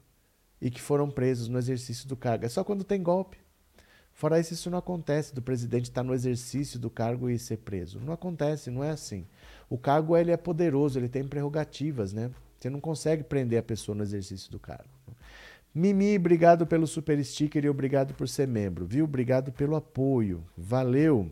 [0.60, 2.46] e que foram presos no exercício do cargo.
[2.46, 3.45] É só quando tem golpe.
[4.16, 8.00] Fora isso, isso não acontece do presidente estar no exercício do cargo e ser preso.
[8.00, 9.26] Não acontece, não é assim.
[9.68, 12.30] O cargo ele é poderoso, ele tem prerrogativas, né?
[12.58, 14.88] Você não consegue prender a pessoa no exercício do cargo.
[15.74, 19.04] Mimi, obrigado pelo super sticker e obrigado por ser membro, viu?
[19.04, 20.42] Obrigado pelo apoio.
[20.56, 21.30] Valeu.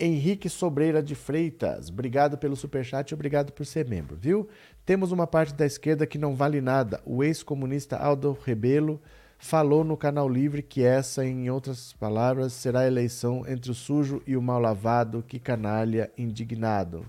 [0.00, 4.48] Henrique Sobreira de Freitas, obrigado pelo super chat e obrigado por ser membro, viu?
[4.84, 7.00] Temos uma parte da esquerda que não vale nada.
[7.06, 9.00] O ex-comunista Aldo Rebelo
[9.38, 14.22] falou no canal Livre que essa, em outras palavras, será a eleição entre o sujo
[14.26, 15.24] e o mal lavado.
[15.26, 17.06] Que canalha indignado.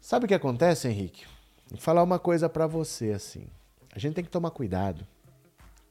[0.00, 1.24] Sabe o que acontece, Henrique?
[1.70, 3.46] Vou falar uma coisa para você assim.
[3.94, 5.06] A gente tem que tomar cuidado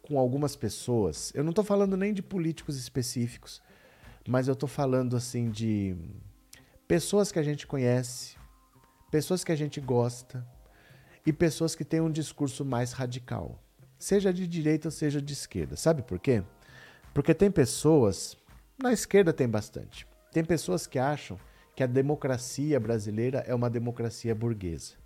[0.04, 1.32] com algumas pessoas.
[1.34, 3.62] Eu não estou falando nem de políticos específicos,
[4.28, 5.96] mas eu estou falando assim de
[6.88, 8.36] pessoas que a gente conhece,
[9.10, 10.46] pessoas que a gente gosta
[11.26, 13.62] e pessoas que têm um discurso mais radical,
[14.04, 15.76] seja de direita ou seja de esquerda.
[15.76, 16.44] Sabe por quê?
[17.13, 18.38] Porque tem pessoas,
[18.82, 21.39] na esquerda tem bastante, tem pessoas que acham
[21.76, 25.04] que a democracia brasileira é uma democracia burguesa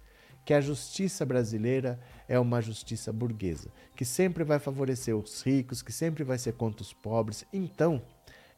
[0.47, 5.91] que a justiça brasileira é uma justiça burguesa, que sempre vai favorecer os ricos, que
[5.91, 7.43] sempre vai ser contra os pobres.
[7.51, 8.01] Então,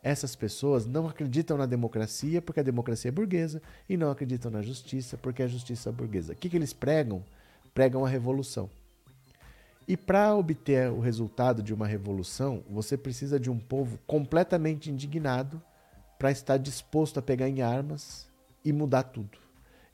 [0.04, 4.62] essas pessoas não acreditam na democracia porque a democracia é burguesa e não acreditam na
[4.62, 6.34] justiça porque a justiça é burguesa.
[6.34, 7.26] O que, que eles pregam?
[7.74, 8.70] Pregam a revolução.
[9.90, 15.60] E para obter o resultado de uma revolução, você precisa de um povo completamente indignado
[16.20, 18.30] para estar disposto a pegar em armas
[18.64, 19.40] e mudar tudo.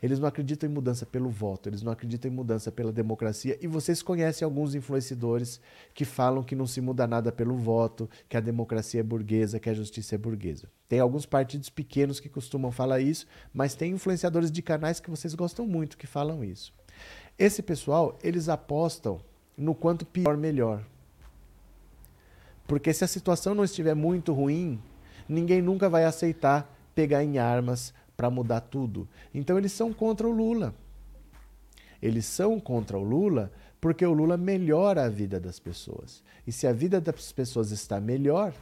[0.03, 3.58] Eles não acreditam em mudança pelo voto, eles não acreditam em mudança pela democracia.
[3.62, 5.62] E vocês conhecem alguns influenciadores
[5.93, 9.69] que falam que não se muda nada pelo voto, que a democracia é burguesa, que
[9.69, 10.69] a justiça é burguesa.
[10.89, 15.34] Tem alguns partidos pequenos que costumam falar isso, mas tem influenciadores de canais que vocês
[15.34, 16.73] gostam muito que falam isso.
[17.39, 19.21] Esse pessoal, eles apostam
[19.57, 20.83] no quanto pior, melhor.
[22.67, 24.79] Porque se a situação não estiver muito ruim,
[25.27, 29.07] ninguém nunca vai aceitar pegar em armas, para mudar tudo.
[29.33, 30.73] Então eles são contra o Lula.
[32.01, 36.23] Eles são contra o Lula porque o Lula melhora a vida das pessoas.
[36.47, 38.53] E se a vida das pessoas está melhor,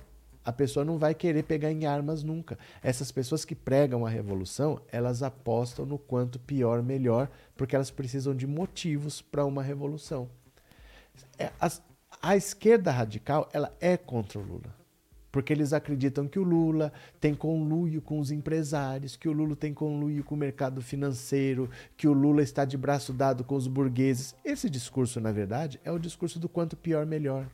[0.43, 2.57] a pessoa não vai querer pegar em armas nunca.
[2.81, 8.35] Essas pessoas que pregam a revolução, elas apostam no quanto pior, melhor, porque elas precisam
[8.35, 10.27] de motivos para uma revolução.
[11.37, 11.51] É,
[12.21, 14.83] a esquerda radical, ela é contra o Lula
[15.33, 19.73] porque eles acreditam que o Lula tem conluio com os empresários, que o Lula tem
[19.73, 24.35] conluio com o mercado financeiro, que o Lula está de braço dado com os burgueses.
[24.45, 27.47] Esse discurso, na verdade, é o discurso do quanto pior, melhor.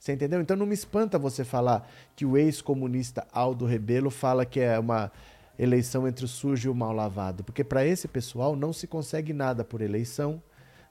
[0.00, 0.40] Você entendeu?
[0.40, 5.12] Então não me espanta você falar que o ex-comunista Aldo Rebelo fala que é uma
[5.58, 9.34] eleição entre o sujo e o mal lavado, porque para esse pessoal não se consegue
[9.34, 10.42] nada por eleição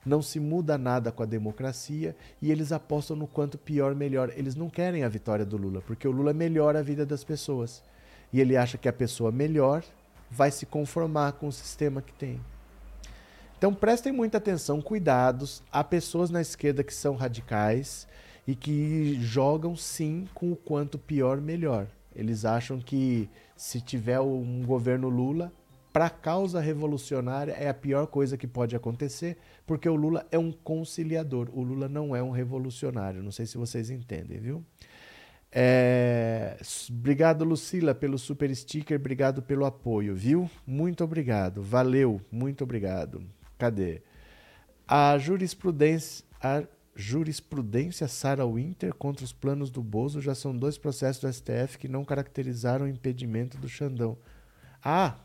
[0.04, 4.32] não se muda nada com a democracia e eles apostam no quanto pior, melhor.
[4.36, 7.82] Eles não querem a vitória do Lula, porque o Lula melhora a vida das pessoas.
[8.32, 9.82] E ele acha que a pessoa melhor
[10.30, 12.40] vai se conformar com o sistema que tem.
[13.56, 15.62] Então prestem muita atenção, cuidados.
[15.72, 18.06] Há pessoas na esquerda que são radicais
[18.46, 21.86] e que jogam sim com o quanto pior, melhor.
[22.14, 25.52] Eles acham que se tiver um governo Lula,
[25.94, 30.36] para a causa revolucionária é a pior coisa que pode acontecer, porque o Lula é
[30.36, 33.22] um conciliador, o Lula não é um revolucionário.
[33.22, 34.64] Não sei se vocês entendem, viu?
[35.52, 36.56] É...
[36.90, 38.98] Obrigado, Lucila, pelo super sticker.
[38.98, 40.50] Obrigado pelo apoio, viu?
[40.66, 41.62] Muito obrigado.
[41.62, 42.20] Valeu.
[42.28, 43.22] Muito obrigado.
[43.56, 44.02] Cadê?
[44.88, 46.24] A jurisprudência.
[46.42, 46.64] A
[46.96, 51.86] jurisprudência Sarah Winter contra os planos do Bozo já são dois processos do STF que
[51.86, 54.18] não caracterizaram o impedimento do Xandão.
[54.82, 55.16] Ah,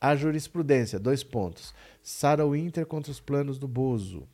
[0.00, 1.74] a jurisprudência, dois pontos.
[2.02, 4.26] Sarah Winter contra os planos do Bozo.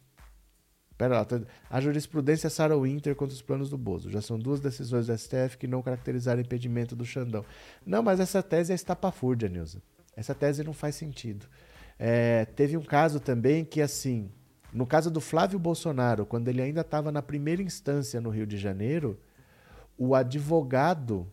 [0.96, 1.40] Pera lá, tá...
[1.68, 4.11] a jurisprudência Sarah Winter contra os planos do Bozo.
[4.11, 7.44] Já são duas decisões do STF que não caracterizaram impedimento do Xandão.
[7.85, 9.83] Não, mas essa tese é estapafúrdia, Nilza.
[10.16, 11.46] Essa tese não faz sentido.
[11.98, 14.31] É, teve um caso também que, assim,
[14.72, 18.57] no caso do Flávio Bolsonaro, quando ele ainda estava na primeira instância no Rio de
[18.57, 19.18] Janeiro,
[19.98, 21.31] o advogado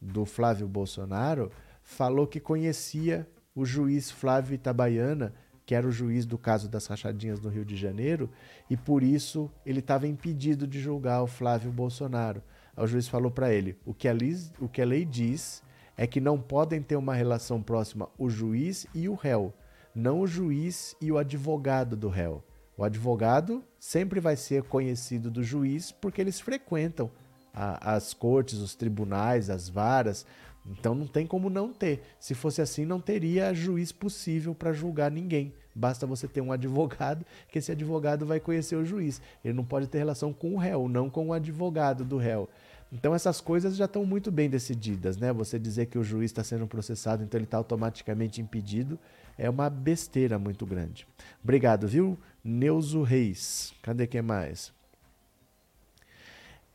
[0.00, 1.50] do Flávio Bolsonaro
[1.82, 5.32] falou que conhecia o juiz Flávio Itabaiana,
[5.64, 8.30] que era o juiz do caso das rachadinhas no Rio de Janeiro,
[8.70, 12.42] e por isso ele estava impedido de julgar o Flávio Bolsonaro.
[12.76, 15.62] O juiz falou para ele: o que, a lei, o que a lei diz
[15.96, 19.52] é que não podem ter uma relação próxima o juiz e o réu,
[19.94, 22.44] não o juiz e o advogado do réu.
[22.76, 27.10] O advogado sempre vai ser conhecido do juiz porque eles frequentam
[27.56, 30.26] a, as cortes, os tribunais, as varas.
[30.70, 32.02] Então não tem como não ter.
[32.18, 35.52] Se fosse assim, não teria juiz possível para julgar ninguém.
[35.74, 39.20] Basta você ter um advogado, que esse advogado vai conhecer o juiz.
[39.44, 42.48] Ele não pode ter relação com o réu, não com o advogado do réu.
[42.92, 45.32] Então essas coisas já estão muito bem decididas, né?
[45.32, 48.98] Você dizer que o juiz está sendo processado, então ele está automaticamente impedido,
[49.36, 51.06] é uma besteira muito grande.
[51.42, 52.16] Obrigado, viu?
[52.44, 53.74] Neuzo Reis.
[53.82, 54.75] Cadê quem mais?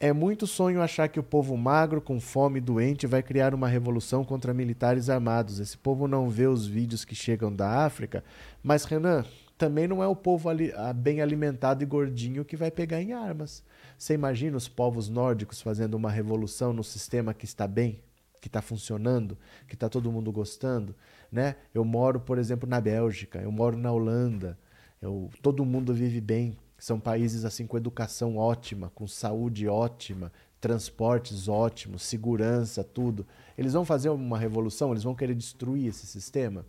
[0.03, 3.67] É muito sonho achar que o povo magro, com fome e doente, vai criar uma
[3.67, 5.59] revolução contra militares armados.
[5.59, 8.23] Esse povo não vê os vídeos que chegam da África.
[8.63, 9.23] Mas, Renan,
[9.59, 13.63] também não é o povo ali, bem alimentado e gordinho que vai pegar em armas.
[13.95, 17.99] Você imagina os povos nórdicos fazendo uma revolução no sistema que está bem,
[18.41, 19.37] que está funcionando,
[19.67, 20.95] que está todo mundo gostando?
[21.31, 21.57] Né?
[21.75, 24.57] Eu moro, por exemplo, na Bélgica, eu moro na Holanda,
[24.99, 26.57] eu, todo mundo vive bem.
[26.81, 33.23] São países assim com educação ótima, com saúde ótima, transportes ótimos, segurança, tudo.
[33.55, 34.89] Eles vão fazer uma revolução?
[34.89, 36.65] Eles vão querer destruir esse sistema?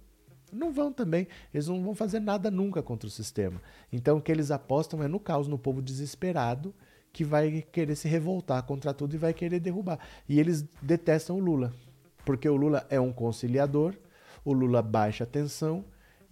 [0.53, 1.27] Não vão também.
[1.55, 3.59] Eles não vão fazer nada nunca contra o sistema.
[3.90, 6.75] Então o que eles apostam é no caos, no povo desesperado
[7.11, 9.98] que vai querer se revoltar contra tudo e vai querer derrubar.
[10.29, 11.72] E eles detestam o Lula,
[12.22, 13.94] porque o Lula é um conciliador,
[14.44, 15.83] o Lula baixa a tensão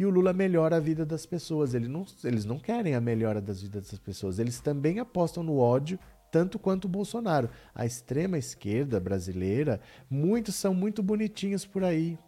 [0.00, 1.74] e o Lula melhora a vida das pessoas.
[1.74, 4.38] Eles não, eles não querem a melhora das vidas das pessoas.
[4.38, 5.98] Eles também apostam no ódio,
[6.32, 7.50] tanto quanto o Bolsonaro.
[7.74, 12.18] A extrema esquerda brasileira, muitos são muito bonitinhos por aí.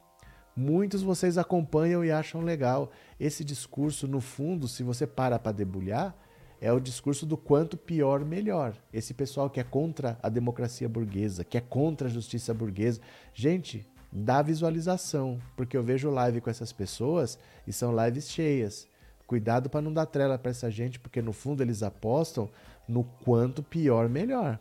[0.55, 2.93] Muitos vocês acompanham e acham legal.
[3.19, 6.15] Esse discurso, no fundo, se você para para debulhar,
[6.61, 8.77] é o discurso do quanto pior, melhor.
[8.93, 13.01] Esse pessoal que é contra a democracia burguesa, que é contra a justiça burguesa.
[13.33, 18.87] Gente, da visualização, porque eu vejo live com essas pessoas e são lives cheias.
[19.27, 22.51] Cuidado para não dar trela para essa gente, porque no fundo eles apostam
[22.87, 24.59] no quanto pior melhor,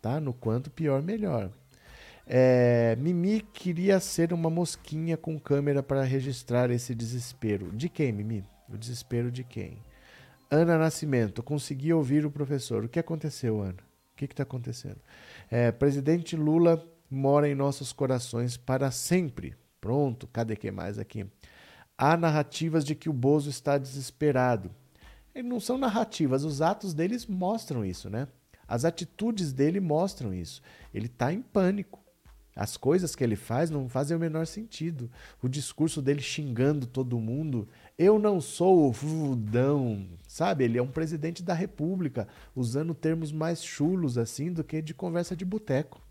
[0.00, 0.20] tá?
[0.20, 1.50] No quanto pior melhor.
[2.24, 7.72] É, Mimi queria ser uma mosquinha com câmera para registrar esse desespero.
[7.72, 8.44] De quem, Mimi?
[8.72, 9.76] O desespero de quem?
[10.48, 12.84] Ana Nascimento, consegui ouvir o professor.
[12.84, 13.78] O que aconteceu, Ana?
[14.12, 14.98] O que está acontecendo?
[15.50, 19.54] É, presidente Lula mora em nossos corações para sempre.
[19.80, 21.26] Pronto, cadê que mais aqui?
[21.96, 24.70] Há narrativas de que o Bozo está desesperado.
[25.34, 28.28] E não são narrativas, os atos deles mostram isso, né?
[28.68, 30.62] As atitudes dele mostram isso.
[30.92, 32.00] Ele está em pânico.
[32.54, 35.10] As coisas que ele faz não fazem o menor sentido.
[35.42, 37.66] O discurso dele xingando todo mundo.
[37.98, 40.64] Eu não sou o fudão, sabe?
[40.64, 45.34] Ele é um presidente da república, usando termos mais chulos assim do que de conversa
[45.34, 46.01] de boteco.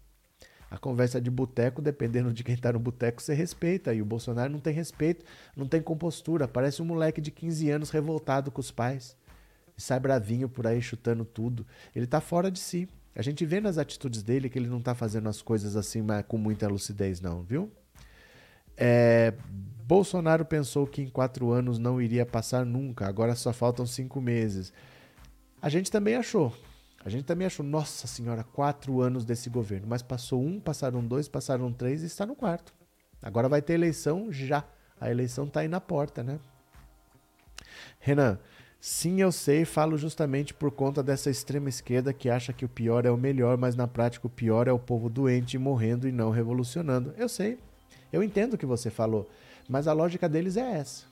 [0.72, 3.94] A conversa de boteco, dependendo de quem está no boteco, você respeita.
[3.94, 6.48] E o Bolsonaro não tem respeito, não tem compostura.
[6.48, 9.18] Parece um moleque de 15 anos revoltado com os pais.
[9.78, 11.68] E sai bravinho por aí chutando tudo.
[11.94, 12.88] Ele está fora de si.
[13.14, 16.38] A gente vê nas atitudes dele que ele não está fazendo as coisas assim com
[16.38, 17.70] muita lucidez, não, viu?
[18.78, 19.34] É,
[19.86, 24.72] Bolsonaro pensou que em quatro anos não iria passar nunca, agora só faltam cinco meses.
[25.62, 26.56] A gente também achou.
[27.04, 29.88] A gente também achou, nossa senhora, quatro anos desse governo.
[29.88, 32.74] Mas passou um, passaram dois, passaram três e está no quarto.
[33.22, 34.64] Agora vai ter eleição já.
[35.00, 36.40] A eleição está aí na porta, né?
[38.00, 38.40] Renan,
[38.80, 43.06] sim, eu sei, falo justamente por conta dessa extrema esquerda que acha que o pior
[43.06, 46.30] é o melhor, mas na prática o pior é o povo doente morrendo e não
[46.30, 47.14] revolucionando.
[47.18, 47.58] Eu sei,
[48.12, 49.30] eu entendo o que você falou,
[49.68, 51.06] mas a lógica deles é essa.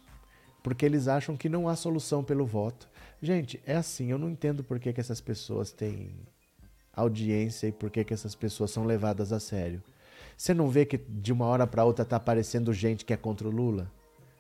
[0.62, 2.90] Porque eles acham que não há solução pelo voto.
[3.22, 6.12] Gente, é assim, eu não entendo por que, que essas pessoas têm
[6.94, 9.84] audiência e por que, que essas pessoas são levadas a sério.
[10.38, 13.48] Você não vê que de uma hora para outra tá aparecendo gente que é contra
[13.48, 13.92] o Lula?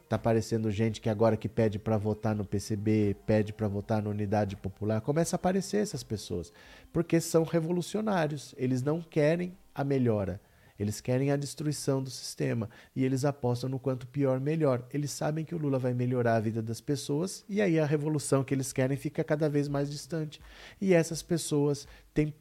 [0.08, 4.10] Tá aparecendo gente que agora que pede para votar no PCB, pede para votar na
[4.10, 6.51] Unidade Popular, começa a aparecer essas pessoas,
[6.91, 10.41] porque são revolucionários, eles não querem a melhora.
[10.80, 14.88] Eles querem a destruição do sistema e eles apostam no quanto pior, melhor.
[14.93, 18.45] Eles sabem que o Lula vai melhorar a vida das pessoas e aí a revolução
[18.45, 20.39] que eles querem fica cada vez mais distante.
[20.80, 22.34] E essas pessoas têm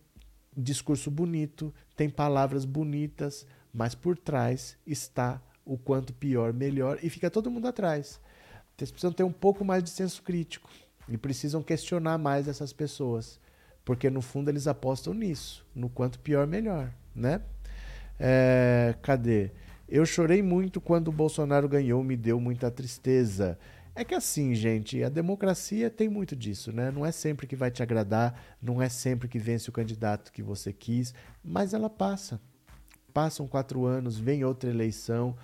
[0.57, 7.29] discurso bonito, têm palavras bonitas, mas por trás está o quanto pior, melhor e fica
[7.29, 8.21] todo mundo atrás.
[8.79, 10.71] Eles precisam ter um pouco mais de senso crítico
[11.09, 13.41] e precisam questionar mais essas pessoas,
[13.85, 17.43] porque no fundo eles apostam nisso, no quanto pior, melhor, né?
[18.19, 19.51] É, cadê?
[19.89, 23.59] Eu chorei muito quando o Bolsonaro ganhou, me deu muita tristeza.
[23.95, 26.91] É que assim, gente, a democracia tem muito disso, né?
[26.91, 30.43] Não é sempre que vai te agradar, não é sempre que vence o candidato que
[30.43, 31.13] você quis,
[31.43, 32.41] mas ela passa.
[33.13, 35.35] Passam quatro anos, vem outra eleição.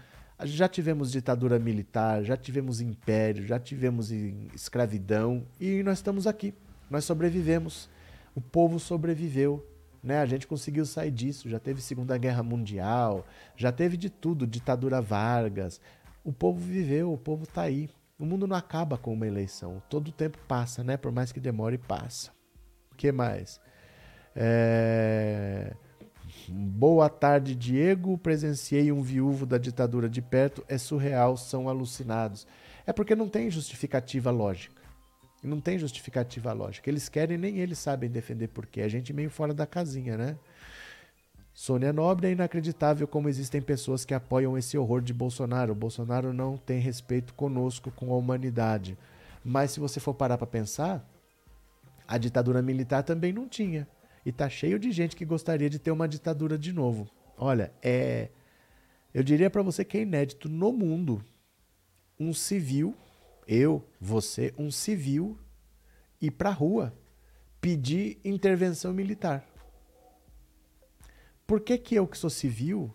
[0.44, 6.54] Já tivemos ditadura militar, já tivemos império, já tivemos escravidão e nós estamos aqui.
[6.90, 7.88] Nós sobrevivemos.
[8.34, 9.66] O povo sobreviveu.
[10.04, 10.18] Né?
[10.18, 11.48] A gente conseguiu sair disso.
[11.48, 13.26] Já teve Segunda Guerra Mundial,
[13.56, 15.80] já teve de tudo, ditadura Vargas.
[16.22, 17.88] O povo viveu, o povo está aí.
[18.18, 19.82] O mundo não acaba com uma eleição.
[19.88, 20.98] Todo o tempo passa, né?
[20.98, 22.30] Por mais que demore, passa.
[22.92, 23.58] O que mais?
[24.36, 25.74] É...
[26.48, 28.18] Boa tarde, Diego.
[28.18, 30.62] Presenciei um viúvo da ditadura de perto.
[30.68, 32.46] É surreal, são alucinados.
[32.86, 34.83] É porque não tem justificativa lógica.
[35.44, 36.88] Não tem justificativa lógica.
[36.88, 38.80] Eles querem, nem eles sabem defender porquê.
[38.80, 40.38] A gente meio fora da casinha, né?
[41.52, 45.72] Sônia Nobre é inacreditável como existem pessoas que apoiam esse horror de Bolsonaro.
[45.72, 48.98] O Bolsonaro não tem respeito conosco, com a humanidade.
[49.44, 51.08] Mas se você for parar para pensar,
[52.08, 53.86] a ditadura militar também não tinha.
[54.26, 57.08] E tá cheio de gente que gostaria de ter uma ditadura de novo.
[57.36, 58.30] Olha, é
[59.14, 61.24] eu diria para você que é inédito no mundo
[62.18, 62.96] um civil
[63.46, 65.38] eu, você, um civil,
[66.20, 66.94] ir para a rua
[67.60, 69.44] pedir intervenção militar.
[71.46, 72.94] Por que, que eu, que sou civil,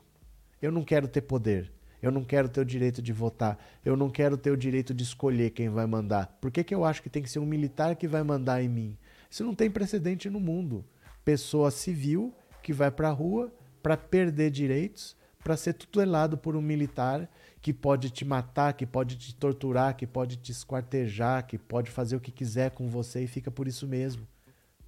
[0.62, 1.72] eu não quero ter poder?
[2.02, 3.58] Eu não quero ter o direito de votar.
[3.84, 6.38] Eu não quero ter o direito de escolher quem vai mandar.
[6.40, 8.70] Por que, que eu acho que tem que ser um militar que vai mandar em
[8.70, 8.98] mim?
[9.30, 10.86] Isso não tem precedente no mundo.
[11.26, 12.34] Pessoa civil
[12.64, 17.30] que vai para a rua para perder direitos, para ser tutelado por um militar
[17.62, 22.16] que pode te matar, que pode te torturar, que pode te esquartejar, que pode fazer
[22.16, 24.26] o que quiser com você e fica por isso mesmo.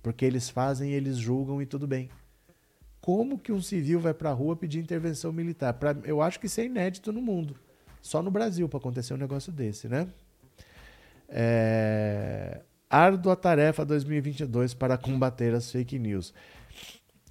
[0.01, 2.09] Porque eles fazem, eles julgam e tudo bem.
[3.01, 5.73] Como que um civil vai para a rua pedir intervenção militar?
[5.73, 7.55] Pra, eu acho que isso é inédito no mundo.
[8.01, 10.07] Só no Brasil para acontecer um negócio desse, né?
[11.27, 12.61] É...
[12.89, 16.33] Árdua tarefa 2022 para combater as fake news.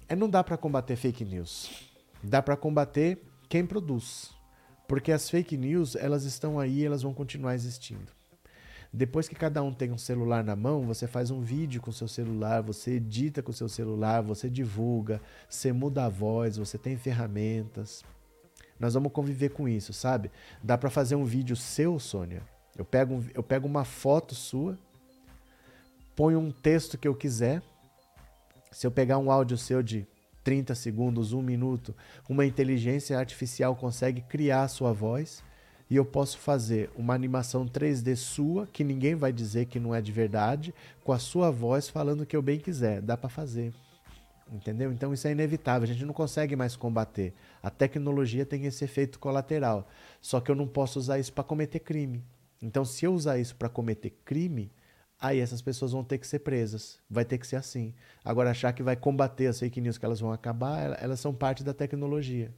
[0.09, 1.69] É, não dá para combater fake news.
[2.23, 4.33] Dá para combater quem produz.
[4.91, 8.11] Porque as fake news, elas estão aí, elas vão continuar existindo.
[8.91, 12.09] Depois que cada um tem um celular na mão, você faz um vídeo com seu
[12.09, 18.03] celular, você edita com seu celular, você divulga, você muda a voz, você tem ferramentas.
[18.77, 20.29] Nós vamos conviver com isso, sabe?
[20.61, 22.43] Dá para fazer um vídeo seu, Sônia.
[22.77, 24.77] Eu pego, eu pego uma foto sua,
[26.17, 27.63] ponho um texto que eu quiser.
[28.73, 30.05] Se eu pegar um áudio seu de
[30.43, 31.95] 30 segundos, um minuto,
[32.27, 35.43] uma inteligência artificial consegue criar a sua voz
[35.89, 40.01] e eu posso fazer uma animação 3D sua, que ninguém vai dizer que não é
[40.01, 40.73] de verdade,
[41.03, 43.01] com a sua voz falando o que eu bem quiser.
[43.01, 43.73] Dá para fazer.
[44.51, 44.91] Entendeu?
[44.91, 47.33] Então isso é inevitável, a gente não consegue mais combater.
[47.61, 49.87] A tecnologia tem esse efeito colateral.
[50.21, 52.23] Só que eu não posso usar isso para cometer crime.
[52.61, 54.71] Então, se eu usar isso para cometer crime,
[55.21, 56.99] aí essas pessoas vão ter que ser presas.
[57.09, 57.93] Vai ter que ser assim.
[58.25, 61.63] Agora, achar que vai combater as fake news, que elas vão acabar, elas são parte
[61.63, 62.51] da tecnologia.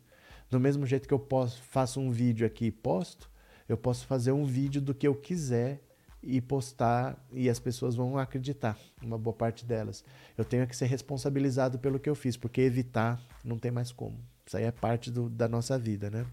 [0.50, 3.30] Do mesmo jeito que eu posso, faço um vídeo aqui e posto,
[3.68, 5.82] eu posso fazer um vídeo do que eu quiser
[6.22, 10.04] e postar e as pessoas vão acreditar, uma boa parte delas.
[10.38, 14.18] Eu tenho que ser responsabilizado pelo que eu fiz, porque evitar não tem mais como.
[14.46, 16.26] Isso aí é parte do, da nossa vida, né?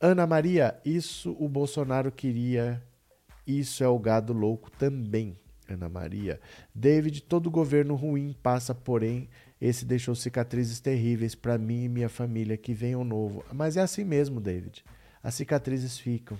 [0.00, 2.82] Ana Maria, isso o Bolsonaro queria
[3.48, 5.38] isso é o gado louco também,
[5.68, 6.40] Ana Maria.
[6.74, 9.28] David, todo governo ruim passa, porém,
[9.60, 12.56] esse deixou cicatrizes terríveis para mim e minha família.
[12.56, 13.44] Que venham novo.
[13.52, 14.84] Mas é assim mesmo, David.
[15.22, 16.38] As cicatrizes ficam.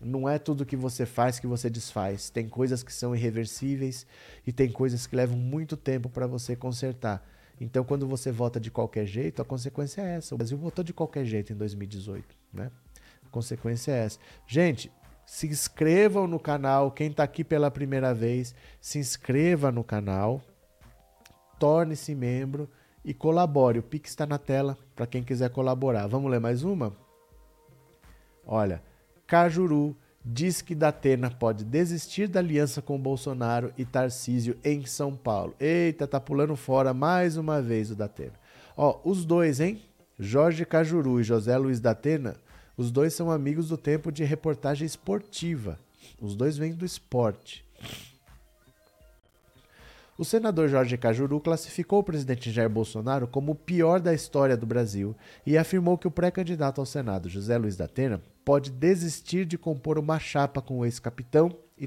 [0.00, 2.30] Não é tudo que você faz que você desfaz.
[2.30, 4.06] Tem coisas que são irreversíveis
[4.46, 7.24] e tem coisas que levam muito tempo para você consertar.
[7.60, 10.34] Então, quando você vota de qualquer jeito, a consequência é essa.
[10.34, 12.70] O Brasil votou de qualquer jeito em 2018, né?
[13.26, 14.18] A consequência é essa.
[14.46, 14.90] Gente,
[15.30, 16.90] se inscrevam no canal.
[16.90, 20.42] Quem está aqui pela primeira vez, se inscreva no canal.
[21.56, 22.68] torne-se membro
[23.04, 23.78] e colabore.
[23.78, 26.08] O Pix está na tela para quem quiser colaborar.
[26.08, 26.96] Vamos ler mais uma?
[28.44, 28.82] Olha,
[29.24, 35.54] Cajuru diz que Datena pode desistir da aliança com Bolsonaro e Tarcísio em São Paulo.
[35.60, 38.34] Eita, tá pulando fora mais uma vez o Datena.
[38.76, 39.80] Ó, os dois, hein?
[40.18, 42.34] Jorge Cajuru e José Luiz Datena,
[42.80, 45.78] os dois são amigos do tempo de reportagem esportiva.
[46.18, 47.62] Os dois vêm do esporte.
[50.16, 54.64] O senador Jorge Cajuru classificou o presidente Jair Bolsonaro como o pior da história do
[54.64, 55.14] Brasil
[55.44, 59.98] e afirmou que o pré-candidato ao Senado, José Luiz da Atena, pode desistir de compor
[59.98, 61.86] uma chapa com o ex-capitão e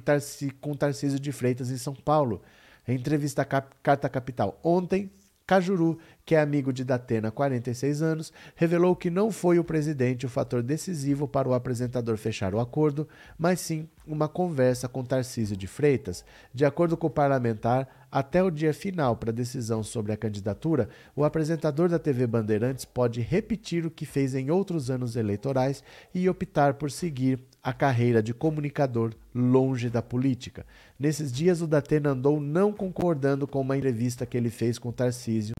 [0.61, 2.39] com Tarcísio de Freitas em São Paulo.
[2.87, 5.09] Em entrevista à Carta Capital ontem,
[5.45, 10.25] Cajuru, que é amigo de Datena há 46 anos, revelou que não foi o presidente
[10.25, 13.07] o fator decisivo para o apresentador fechar o acordo,
[13.37, 16.23] mas sim uma conversa com Tarcísio de Freitas.
[16.53, 21.23] De acordo com o parlamentar, até o dia final para decisão sobre a candidatura, o
[21.23, 26.75] apresentador da TV Bandeirantes pode repetir o que fez em outros anos eleitorais e optar
[26.75, 30.65] por seguir a carreira de comunicador longe da política.
[30.99, 35.55] Nesses dias, o Datena andou não concordando com uma entrevista que ele fez com Tarcísio,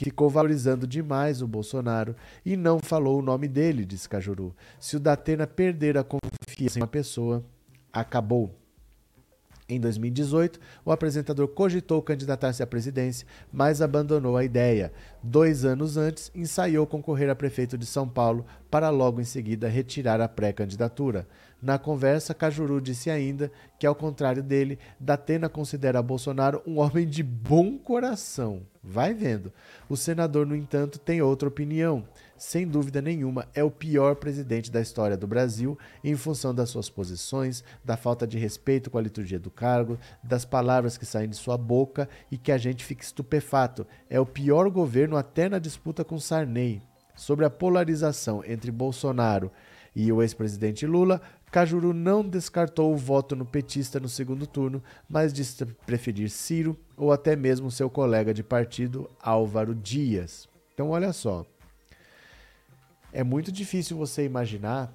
[0.00, 4.56] que ficou valorizando demais o Bolsonaro e não falou o nome dele, disse Cajuru.
[4.78, 7.44] Se o Datena perder a confiança em uma pessoa,
[7.92, 8.50] acabou.
[9.68, 14.90] Em 2018, o apresentador cogitou candidatar-se à presidência, mas abandonou a ideia.
[15.22, 20.18] Dois anos antes, ensaiou concorrer a prefeito de São Paulo para logo em seguida retirar
[20.22, 21.28] a pré-candidatura.
[21.60, 27.22] Na conversa, Cajuru disse ainda que, ao contrário dele, Datena considera Bolsonaro um homem de
[27.22, 28.62] bom coração.
[28.82, 29.52] Vai vendo.
[29.90, 32.02] O senador, no entanto, tem outra opinião.
[32.38, 36.88] Sem dúvida nenhuma, é o pior presidente da história do Brasil em função das suas
[36.88, 41.36] posições, da falta de respeito com a liturgia do cargo, das palavras que saem de
[41.36, 43.86] sua boca e que a gente fica estupefato.
[44.08, 46.80] É o pior governo até na disputa com Sarney.
[47.14, 49.52] Sobre a polarização entre Bolsonaro
[49.94, 51.20] e o ex-presidente Lula,
[51.50, 57.12] Cajuru não descartou o voto no petista no segundo turno, mas disse preferir Ciro ou
[57.12, 60.48] até mesmo seu colega de partido, Álvaro Dias.
[60.72, 61.44] Então, olha só.
[63.12, 64.92] É muito difícil você imaginar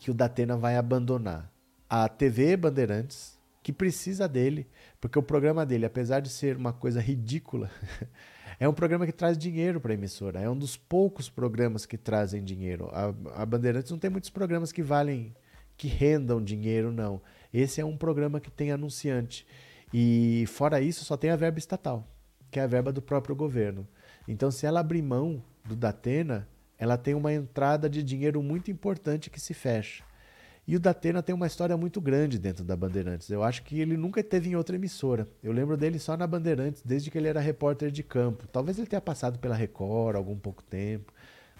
[0.00, 1.50] que o Datena vai abandonar
[1.90, 4.68] a TV Bandeirantes, que precisa dele,
[5.00, 7.70] porque o programa dele, apesar de ser uma coisa ridícula,
[8.58, 10.40] É um programa que traz dinheiro para a emissora.
[10.40, 12.88] É um dos poucos programas que trazem dinheiro.
[12.92, 15.34] A, a Bandeirantes não tem muitos programas que valem,
[15.76, 17.20] que rendam dinheiro, não.
[17.52, 19.46] Esse é um programa que tem anunciante.
[19.92, 22.06] E fora isso, só tem a verba estatal,
[22.50, 23.86] que é a verba do próprio governo.
[24.26, 26.46] Então, se ela abrir mão do Datena,
[26.78, 30.04] ela tem uma entrada de dinheiro muito importante que se fecha.
[30.68, 33.30] E o Datena tem uma história muito grande dentro da Bandeirantes.
[33.30, 35.26] Eu acho que ele nunca teve em outra emissora.
[35.42, 38.46] Eu lembro dele só na Bandeirantes, desde que ele era repórter de campo.
[38.46, 41.10] Talvez ele tenha passado pela Record algum pouco tempo.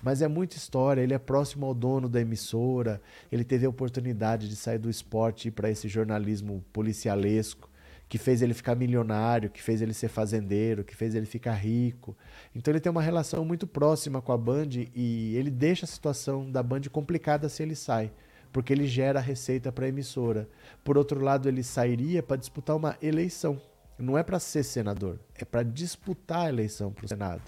[0.03, 1.01] Mas é muita história.
[1.01, 3.01] Ele é próximo ao dono da emissora.
[3.33, 7.67] Ele teve a oportunidade de sair do esporte para esse jornalismo policialesco
[8.11, 12.15] que fez ele ficar milionário, que fez ele ser fazendeiro, que fez ele ficar rico.
[12.55, 16.51] Então ele tem uma relação muito próxima com a Band e ele deixa a situação
[16.51, 18.13] da Band complicada se ele sai
[18.53, 20.49] porque ele gera receita para a emissora.
[20.85, 23.61] Por outro lado, ele sairia para disputar uma eleição.
[23.99, 27.43] Não é para ser senador, é para disputar a eleição para o Senado.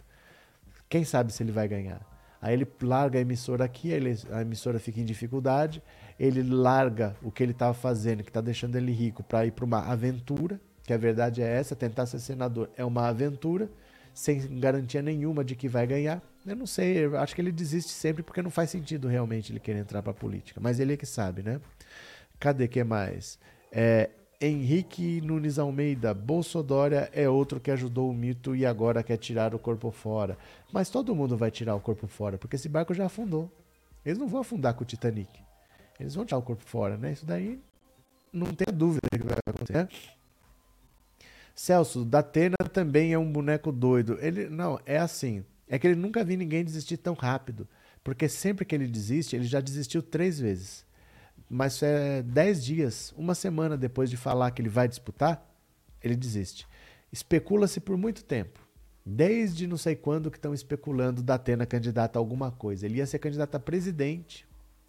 [0.89, 2.05] Quem sabe se ele vai ganhar?
[2.43, 3.93] Aí ele larga a emissora aqui,
[4.33, 5.83] a emissora fica em dificuldade,
[6.19, 9.65] ele larga o que ele estava fazendo, que está deixando ele rico, para ir para
[9.65, 13.71] uma aventura, que a verdade é essa, tentar ser senador é uma aventura,
[14.15, 16.23] sem garantia nenhuma de que vai ganhar.
[16.47, 19.61] Eu não sei, eu acho que ele desiste sempre porque não faz sentido realmente ele
[19.61, 20.61] querer entrar para política.
[20.61, 21.61] Mas ele é que sabe, né?
[22.39, 23.39] Cadê que mais?
[23.71, 24.11] É,
[24.41, 29.59] Henrique Nunes Almeida, Bolsodória é outro que ajudou o mito e agora quer tirar o
[29.59, 30.39] corpo fora.
[30.73, 33.51] Mas todo mundo vai tirar o corpo fora, porque esse barco já afundou.
[34.05, 35.29] Eles não vão afundar com o Titanic.
[35.99, 37.13] Eles vão tirar o corpo fora, né?
[37.13, 37.61] Isso daí
[38.33, 39.75] não tem dúvida que vai acontecer.
[39.75, 39.89] Né?
[41.55, 44.17] Celso, Datena também é um boneco doido.
[44.23, 45.45] Ele não, é assim.
[45.71, 47.67] É que ele nunca viu ninguém desistir tão rápido.
[48.03, 50.85] Porque sempre que ele desiste, ele já desistiu três vezes.
[51.49, 55.49] Mas é dez dias, uma semana depois de falar que ele vai disputar,
[56.03, 56.67] ele desiste.
[57.13, 58.59] Especula-se por muito tempo.
[59.07, 62.85] Desde não sei quando que estão especulando da Atena candidata a alguma coisa.
[62.85, 64.47] Ele ia ser candidato a presidente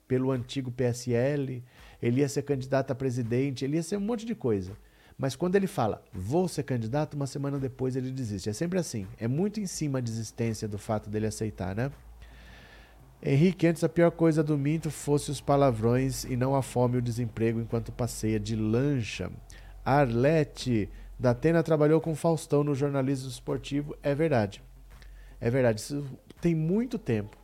[0.08, 1.64] pelo antigo PSL,
[2.02, 4.74] ele ia ser candidato a presidente, ele ia ser um monte de coisa.
[5.18, 8.50] Mas quando ele fala, vou ser candidato, uma semana depois ele desiste.
[8.50, 9.08] É sempre assim.
[9.20, 11.92] É muito em cima a desistência do fato dele aceitar, né?
[13.24, 16.98] Henrique, antes a pior coisa do Minto fosse os palavrões e não a fome e
[16.98, 19.32] o desemprego enquanto passeia de lancha.
[19.86, 20.90] Arlete,
[21.20, 23.96] Datena trabalhou com Faustão no jornalismo esportivo.
[24.02, 24.64] É verdade.
[25.40, 25.82] É verdade.
[25.82, 26.04] Isso
[26.42, 27.38] tem muito tempo.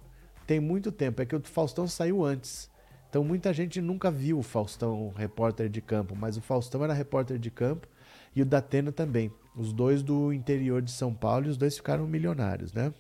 [0.48, 1.22] Tem muito tempo.
[1.22, 2.72] É que o Faustão saiu antes.
[3.18, 7.40] Então muita gente nunca viu o Faustão repórter de campo, mas o Faustão era repórter
[7.40, 7.88] de campo
[8.36, 9.34] e o Datena também.
[9.56, 12.94] Os dois do interior de São Paulo e os dois ficaram milionários, né?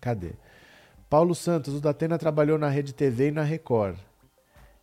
[0.00, 0.30] Cadê?
[1.10, 3.98] Paulo Santos, o Datena trabalhou na Rede TV e na Record.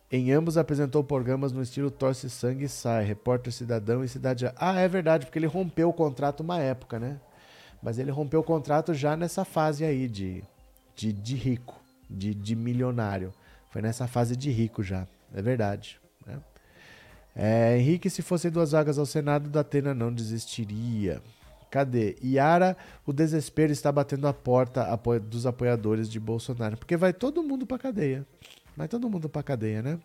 [0.08, 4.52] Em ambos apresentou programas no estilo Torce Sangue e Sai, Repórter Cidadão e Cidade.
[4.54, 7.18] Ah, é verdade, porque ele rompeu o contrato uma época, né?
[7.82, 10.44] Mas ele rompeu o contrato já nessa fase aí de,
[10.94, 11.74] de, de rico,
[12.08, 13.34] de, de milionário.
[13.74, 15.04] Foi nessa fase de rico já,
[15.34, 16.00] é verdade.
[16.24, 16.38] Né?
[17.34, 21.20] É, Henrique, se fossem duas vagas ao Senado, Datena não desistiria.
[21.72, 22.14] Cadê?
[22.22, 24.86] Yara, o desespero está batendo a porta
[25.28, 26.76] dos apoiadores de Bolsonaro.
[26.76, 28.24] Porque vai todo mundo pra cadeia.
[28.76, 29.98] Vai todo mundo pra cadeia, né?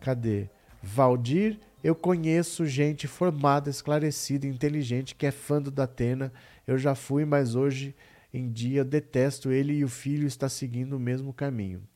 [0.00, 0.48] Cadê?
[0.82, 6.32] Valdir, eu conheço gente formada, esclarecida, inteligente, que é fã do Datena.
[6.66, 7.94] Eu já fui, mas hoje
[8.32, 11.86] em dia detesto ele e o filho está seguindo o mesmo caminho.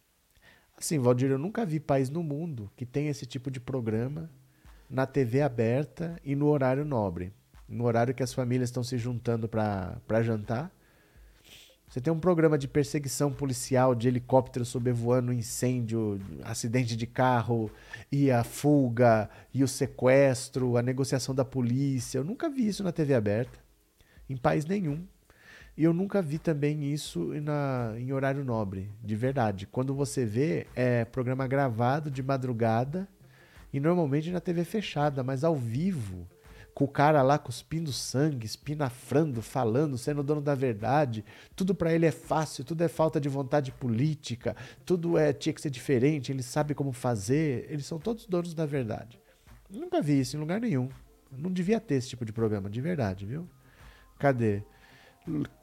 [0.82, 4.28] Assim, Valdir, eu nunca vi país no mundo que tenha esse tipo de programa
[4.90, 7.32] na TV aberta e no horário nobre.
[7.68, 10.72] No horário que as famílias estão se juntando para jantar.
[11.88, 17.70] Você tem um programa de perseguição policial, de helicóptero sobrevoando incêndio, acidente de carro,
[18.10, 22.18] e a fuga, e o sequestro, a negociação da polícia.
[22.18, 23.56] Eu nunca vi isso na TV aberta,
[24.28, 25.06] em país nenhum.
[25.76, 29.66] E eu nunca vi também isso na, em horário nobre, de verdade.
[29.66, 33.08] Quando você vê, é programa gravado de madrugada
[33.72, 36.28] e normalmente na TV fechada, mas ao vivo,
[36.74, 41.24] com o cara lá cuspindo sangue, espinafrando, falando, sendo dono da verdade.
[41.56, 44.54] Tudo para ele é fácil, tudo é falta de vontade política,
[44.84, 47.66] tudo é tinha que ser diferente, ele sabe como fazer.
[47.70, 49.18] Eles são todos donos da verdade.
[49.70, 50.90] Nunca vi isso em lugar nenhum.
[51.30, 53.48] Não devia ter esse tipo de programa, de verdade, viu?
[54.18, 54.62] Cadê?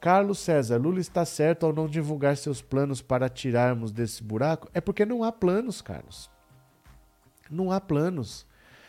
[0.00, 4.70] Carlos César, Lula está certo ao não divulgar seus planos para tirarmos desse buraco?
[4.72, 6.30] É porque não há planos, Carlos.
[7.50, 8.46] Não há planos.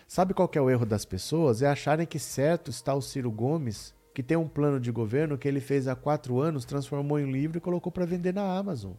[0.07, 1.61] Sabe qual é o erro das pessoas?
[1.61, 5.47] É acharem que certo está o Ciro Gomes, que tem um plano de governo que
[5.47, 8.93] ele fez há quatro anos, transformou em livro e colocou para vender na Amazon.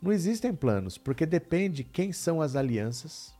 [0.00, 3.34] Não existem planos, porque depende quem são as alianças.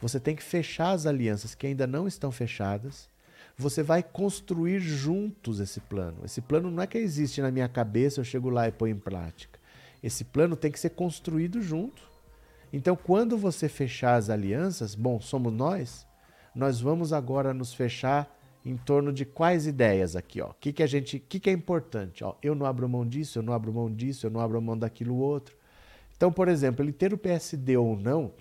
[0.00, 3.08] Você tem que fechar as alianças que ainda não estão fechadas.
[3.56, 6.18] Você vai construir juntos esse plano.
[6.24, 8.98] Esse plano não é que existe na minha cabeça, eu chego lá e ponho em
[8.98, 9.60] prática.
[10.02, 12.02] Esse plano tem que ser construído junto.
[12.72, 16.06] Então, quando você fechar as alianças, bom, somos nós,
[16.54, 20.50] nós vamos agora nos fechar em torno de quais ideias aqui, ó?
[20.50, 22.22] O que, que a gente, que, que é importante?
[22.24, 24.78] Ó, eu não abro mão disso, eu não abro mão disso, eu não abro mão
[24.78, 25.56] daquilo outro.
[26.16, 28.32] Então, por exemplo, ele ter o PSD ou não,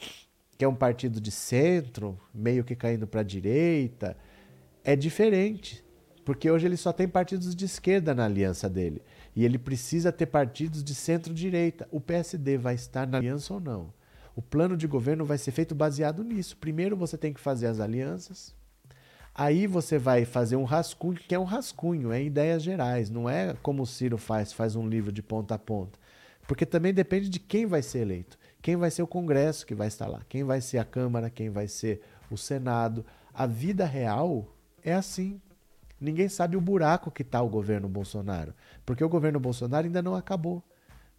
[0.58, 4.16] que é um partido de centro, meio que caindo para a direita,
[4.84, 5.84] é diferente,
[6.26, 9.02] porque hoje ele só tem partidos de esquerda na aliança dele.
[9.36, 11.88] E ele precisa ter partidos de centro-direita.
[11.92, 13.94] O PSD vai estar na aliança ou não?
[14.36, 16.58] O plano de governo vai ser feito baseado nisso.
[16.58, 18.56] Primeiro você tem que fazer as alianças,
[19.36, 23.56] aí você vai fazer um rascunho, que é um rascunho, é ideias gerais, não é
[23.62, 26.00] como o Ciro faz, faz um livro de ponta a ponta.
[26.48, 29.88] Porque também depende de quem vai ser eleito, quem vai ser o Congresso que vai
[29.88, 33.06] estar lá, quem vai ser a Câmara, quem vai ser o Senado.
[33.34, 34.48] A vida real
[34.84, 35.42] é assim.
[36.00, 38.54] Ninguém sabe o buraco que está o governo Bolsonaro,
[38.86, 40.64] porque o governo Bolsonaro ainda não acabou.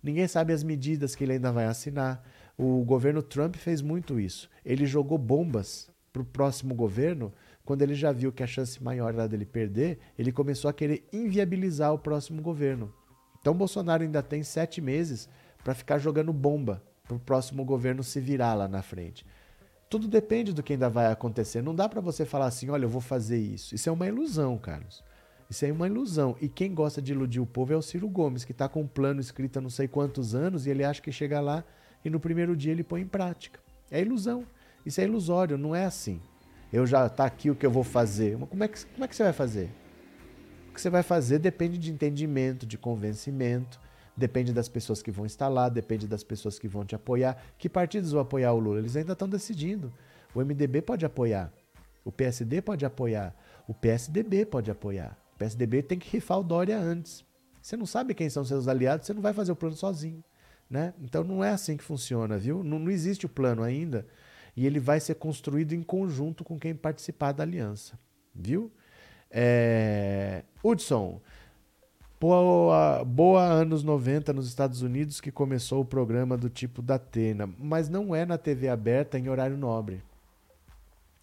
[0.02, 2.24] Ninguém sabe as medidas que ele ainda vai assinar.
[2.58, 4.50] O governo Trump fez muito isso.
[4.64, 7.32] Ele jogou bombas para o próximo governo.
[7.64, 11.08] Quando ele já viu que a chance maior era dele perder, ele começou a querer
[11.12, 12.92] inviabilizar o próximo governo.
[13.40, 15.28] Então, Bolsonaro ainda tem sete meses
[15.62, 19.24] para ficar jogando bomba para o próximo governo se virar lá na frente.
[19.93, 21.61] Tudo depende do que ainda vai acontecer.
[21.61, 23.74] Não dá para você falar assim, olha, eu vou fazer isso.
[23.74, 25.05] Isso é uma ilusão, Carlos.
[25.51, 26.34] Isso é uma ilusão.
[26.40, 28.86] E quem gosta de iludir o povo é o Ciro Gomes, que está com um
[28.86, 31.62] plano escrito há não sei quantos anos e ele acha que chega lá
[32.03, 33.61] e no primeiro dia ele põe em prática.
[33.90, 34.47] É ilusão.
[34.86, 36.22] Isso é ilusório, não é assim.
[36.72, 38.38] Eu já tá aqui o que eu vou fazer.
[38.38, 39.68] Como é que, como é que você vai fazer?
[40.70, 43.78] O que você vai fazer depende de entendimento, de convencimento,
[44.16, 47.36] depende das pessoas que vão estar lá, depende das pessoas que vão te apoiar.
[47.58, 48.78] Que partidos vão apoiar o Lula?
[48.78, 49.92] Eles ainda estão decidindo.
[50.34, 51.52] O MDB pode apoiar,
[52.04, 53.34] o PSD pode apoiar,
[53.68, 55.16] o PSDB pode apoiar.
[55.34, 57.24] O PSDB tem que rifar o Dória antes.
[57.60, 60.22] Você não sabe quem são seus aliados, você não vai fazer o plano sozinho.
[60.68, 60.94] Né?
[61.02, 62.64] Então não é assim que funciona, viu?
[62.64, 64.06] Não, não existe o plano ainda
[64.56, 67.98] e ele vai ser construído em conjunto com quem participar da aliança,
[68.34, 68.70] viu?
[69.30, 70.44] É...
[70.62, 71.20] Hudson,
[72.22, 77.50] boa, boa anos 90 nos Estados Unidos que começou o programa do tipo da Atena,
[77.58, 80.00] mas não é na TV aberta em horário nobre.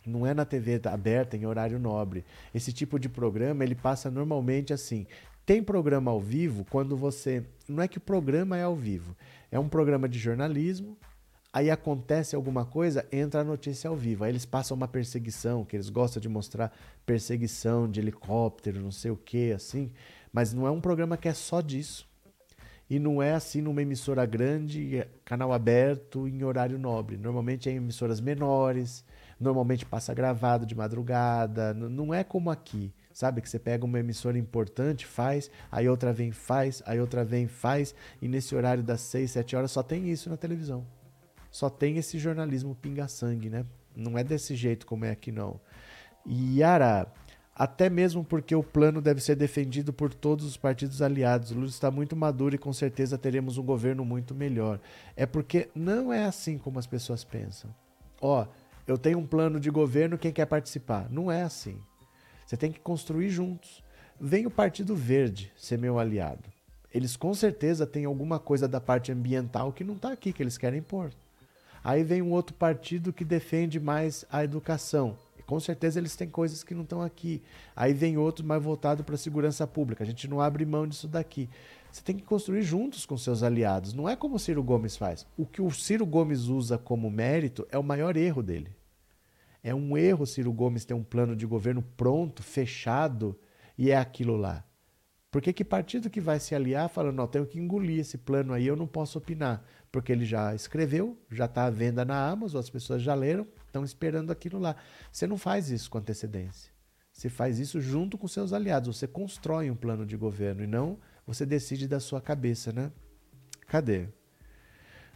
[0.06, 2.26] Não é na TV aberta em horário nobre.
[2.54, 5.08] Esse tipo de programa ele passa normalmente assim.
[5.46, 7.46] Tem programa ao vivo quando você.
[7.66, 9.16] Não é que o programa é ao vivo.
[9.50, 10.98] É um programa de jornalismo.
[11.52, 14.24] Aí acontece alguma coisa, entra a notícia ao vivo.
[14.24, 16.72] Aí eles passam uma perseguição, que eles gostam de mostrar
[17.06, 19.92] perseguição de helicóptero, não sei o que, assim.
[20.32, 22.08] Mas não é um programa que é só disso.
[22.90, 27.18] E não é assim numa emissora grande, canal aberto, em horário nobre.
[27.18, 29.06] Normalmente é em emissoras menores,
[29.40, 31.72] normalmente passa gravado de madrugada.
[31.74, 33.42] Não é como aqui, sabe?
[33.42, 37.94] Que você pega uma emissora importante, faz, aí outra vem, faz, aí outra vem, faz.
[38.20, 40.84] E nesse horário das 6, 7 horas só tem isso na televisão.
[41.52, 43.66] Só tem esse jornalismo pinga-sangue, né?
[43.96, 45.60] Não é desse jeito como é aqui, não.
[46.28, 47.12] Yara,
[47.60, 51.52] até mesmo porque o plano deve ser defendido por todos os partidos aliados.
[51.52, 54.80] Lula está muito maduro e com certeza teremos um governo muito melhor.
[55.14, 57.70] É porque não é assim como as pessoas pensam.
[58.22, 58.48] Ó,
[58.88, 61.10] eu tenho um plano de governo, quem quer participar?
[61.12, 61.78] Não é assim.
[62.46, 63.84] Você tem que construir juntos.
[64.18, 66.50] Vem o Partido Verde ser meu aliado.
[66.94, 70.58] Eles com certeza têm alguma coisa da parte ambiental que não está aqui, que eles
[70.58, 71.12] querem pôr.
[71.84, 75.18] Aí vem um outro partido que defende mais a educação
[75.50, 77.42] com certeza eles têm coisas que não estão aqui.
[77.76, 80.04] Aí vem outro mais voltado para a segurança pública.
[80.04, 81.50] A gente não abre mão disso daqui.
[81.92, 83.92] Você tem que construir juntos com seus aliados.
[83.92, 85.26] Não é como o Ciro Gomes faz.
[85.36, 88.70] O que o Ciro Gomes usa como mérito é o maior erro dele.
[89.64, 93.36] É um erro Ciro Gomes ter um plano de governo pronto, fechado,
[93.76, 94.64] e é aquilo lá.
[95.32, 98.68] Porque que partido que vai se aliar falando, não, tenho que engolir esse plano aí,
[98.68, 99.64] eu não posso opinar.
[99.92, 103.84] Porque ele já escreveu, já está à venda na Amazon, as pessoas já leram, estão
[103.84, 104.76] esperando aquilo lá.
[105.12, 106.72] Você não faz isso com antecedência.
[107.14, 108.98] Você faz isso junto com seus aliados.
[108.98, 112.92] Você constrói um plano de governo e não você decide da sua cabeça, né?
[113.68, 114.08] Cadê?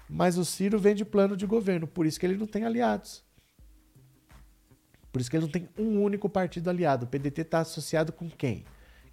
[0.08, 3.24] Mas o Ciro vem de plano de governo, por isso que ele não tem aliados.
[5.12, 7.06] Por isso que ele não tem um único partido aliado.
[7.06, 8.66] O PDT está associado com quem?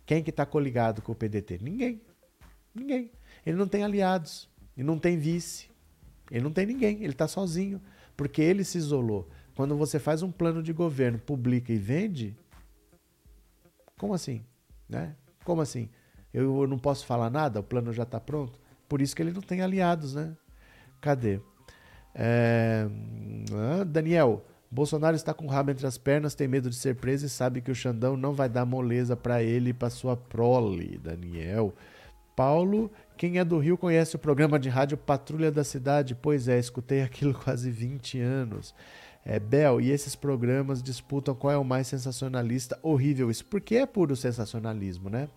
[0.05, 1.59] Quem que está coligado com o PDT?
[1.63, 2.03] Ninguém.
[2.75, 3.11] Ninguém.
[3.47, 4.49] Ele não tem aliados.
[4.77, 5.71] Ele não tem vice.
[6.31, 6.97] Ele não tem ninguém.
[7.03, 7.81] Ele está sozinho
[8.21, 9.27] porque ele se isolou.
[9.57, 12.37] Quando você faz um plano de governo, publica e vende,
[13.97, 14.43] como assim?
[14.87, 15.17] Né?
[15.43, 15.89] Como assim?
[16.31, 18.61] Eu não posso falar nada, o plano já está pronto?
[18.87, 20.37] Por isso que ele não tem aliados, né?
[21.01, 21.41] Cadê?
[22.15, 22.87] É...
[23.87, 27.31] Daniel, Bolsonaro está com o rabo entre as pernas, tem medo de ser preso e
[27.31, 30.99] sabe que o Xandão não vai dar moleza para ele e para sua prole.
[30.99, 31.75] Daniel.
[32.35, 36.15] Paulo quem é do Rio conhece o programa de rádio Patrulha da Cidade?
[36.15, 38.75] Pois é, escutei aquilo quase 20 anos.
[39.23, 42.79] É, Bel, e esses programas disputam qual é o mais sensacionalista?
[42.83, 43.45] Horrível isso.
[43.45, 45.29] Porque é puro sensacionalismo, né?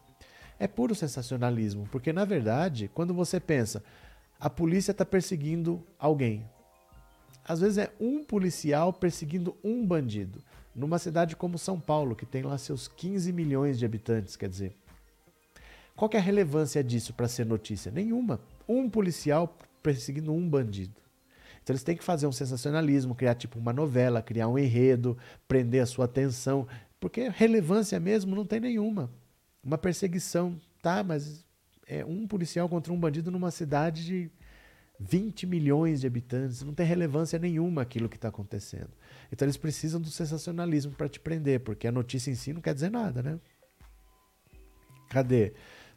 [0.58, 1.86] É puro sensacionalismo.
[1.92, 3.84] Porque, na verdade, quando você pensa,
[4.40, 6.50] a polícia está perseguindo alguém.
[7.46, 10.42] Às vezes é um policial perseguindo um bandido.
[10.74, 14.74] Numa cidade como São Paulo, que tem lá seus 15 milhões de habitantes, quer dizer.
[15.96, 17.92] Qual é a relevância disso para ser notícia?
[17.92, 18.40] Nenhuma.
[18.68, 21.02] Um policial perseguindo um bandido.
[21.62, 25.18] Então eles têm que fazer um sensacionalismo, criar tipo uma novela, criar um enredo,
[25.48, 26.68] prender a sua atenção,
[27.00, 29.10] porque relevância mesmo não tem nenhuma.
[29.64, 31.46] Uma perseguição, tá, mas
[31.88, 34.32] é um policial contra um bandido numa cidade de
[35.00, 38.92] 20 milhões de habitantes, não tem relevância nenhuma aquilo que está acontecendo.
[39.32, 42.74] Então eles precisam do sensacionalismo para te prender, porque a notícia em si não quer
[42.74, 43.40] dizer nada, né?
[45.10, 45.54] Cadê?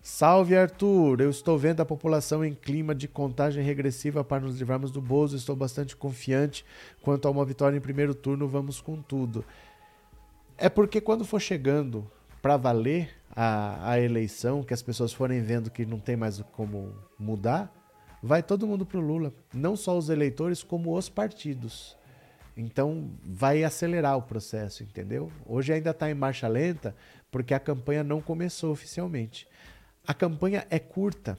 [0.09, 4.93] Salve Arthur, eu estou vendo a população em clima de contagem regressiva para nos livrarmos
[4.93, 5.37] do Bozo.
[5.37, 6.65] Estou bastante confiante
[7.03, 8.47] quanto a uma vitória em primeiro turno.
[8.47, 9.45] Vamos com tudo.
[10.57, 12.09] É porque quando for chegando
[12.41, 16.95] para valer a, a eleição, que as pessoas forem vendo que não tem mais como
[17.19, 17.69] mudar,
[18.23, 19.35] vai todo mundo para o Lula.
[19.53, 21.97] Não só os eleitores, como os partidos.
[22.57, 25.33] Então vai acelerar o processo, entendeu?
[25.45, 26.95] Hoje ainda está em marcha lenta
[27.29, 29.49] porque a campanha não começou oficialmente.
[30.07, 31.39] A campanha é curta.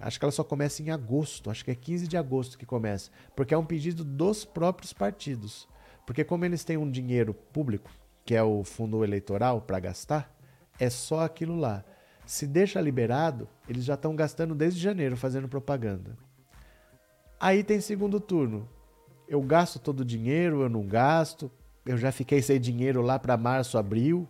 [0.00, 1.50] Acho que ela só começa em agosto.
[1.50, 3.10] Acho que é 15 de agosto que começa.
[3.34, 5.68] Porque é um pedido dos próprios partidos.
[6.06, 7.90] Porque, como eles têm um dinheiro público,
[8.24, 10.34] que é o fundo eleitoral para gastar,
[10.78, 11.84] é só aquilo lá.
[12.24, 16.16] Se deixa liberado, eles já estão gastando desde janeiro fazendo propaganda.
[17.38, 18.68] Aí tem segundo turno.
[19.28, 21.50] Eu gasto todo o dinheiro, eu não gasto.
[21.84, 24.26] Eu já fiquei sem dinheiro lá para março, abril.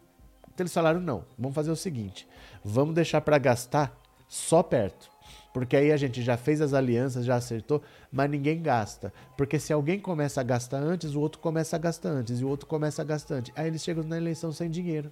[0.56, 2.26] Então eles falaram: não, vamos fazer o seguinte:
[2.64, 3.94] vamos deixar para gastar
[4.26, 5.10] só perto.
[5.52, 9.12] Porque aí a gente já fez as alianças, já acertou, mas ninguém gasta.
[9.36, 12.48] Porque se alguém começa a gastar antes, o outro começa a gastar antes, e o
[12.48, 13.52] outro começa a gastar antes.
[13.54, 15.10] Aí eles chegam na eleição sem dinheiro.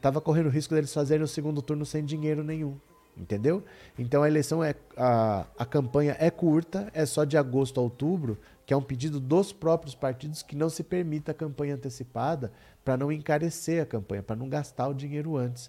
[0.00, 2.76] Tava correndo o risco deles fazerem o segundo turno sem dinheiro nenhum.
[3.16, 3.62] Entendeu?
[3.98, 4.74] Então a eleição é.
[4.96, 8.38] A, a campanha é curta, é só de agosto a outubro,
[8.70, 12.52] que é um pedido dos próprios partidos que não se permita a campanha antecipada
[12.84, 15.68] para não encarecer a campanha, para não gastar o dinheiro antes.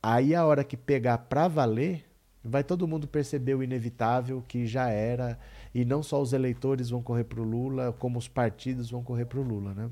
[0.00, 2.04] Aí a hora que pegar para valer,
[2.44, 5.36] vai todo mundo perceber o inevitável que já era
[5.74, 9.24] e não só os eleitores vão correr para o Lula, como os partidos vão correr
[9.24, 9.90] para o Lula, né?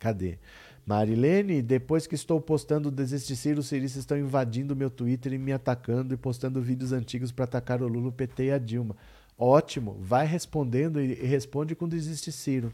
[0.00, 0.40] Cadê?
[0.84, 6.12] Marilene, depois que estou postando desistir, os ciristas estão invadindo meu Twitter e me atacando
[6.12, 8.96] e postando vídeos antigos para atacar o Lula, o PT e a Dilma.
[9.44, 12.72] Ótimo, vai respondendo e responde com desiste Ciro.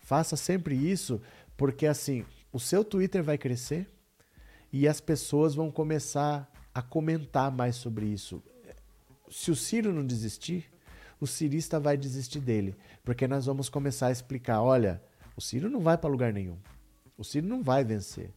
[0.00, 1.20] Faça sempre isso,
[1.56, 3.86] porque assim, o seu Twitter vai crescer
[4.72, 8.42] e as pessoas vão começar a comentar mais sobre isso.
[9.30, 10.68] Se o Ciro não desistir,
[11.20, 15.00] o cirista vai desistir dele, porque nós vamos começar a explicar, olha,
[15.36, 16.58] o Ciro não vai para lugar nenhum.
[17.16, 18.32] O Ciro não vai vencer.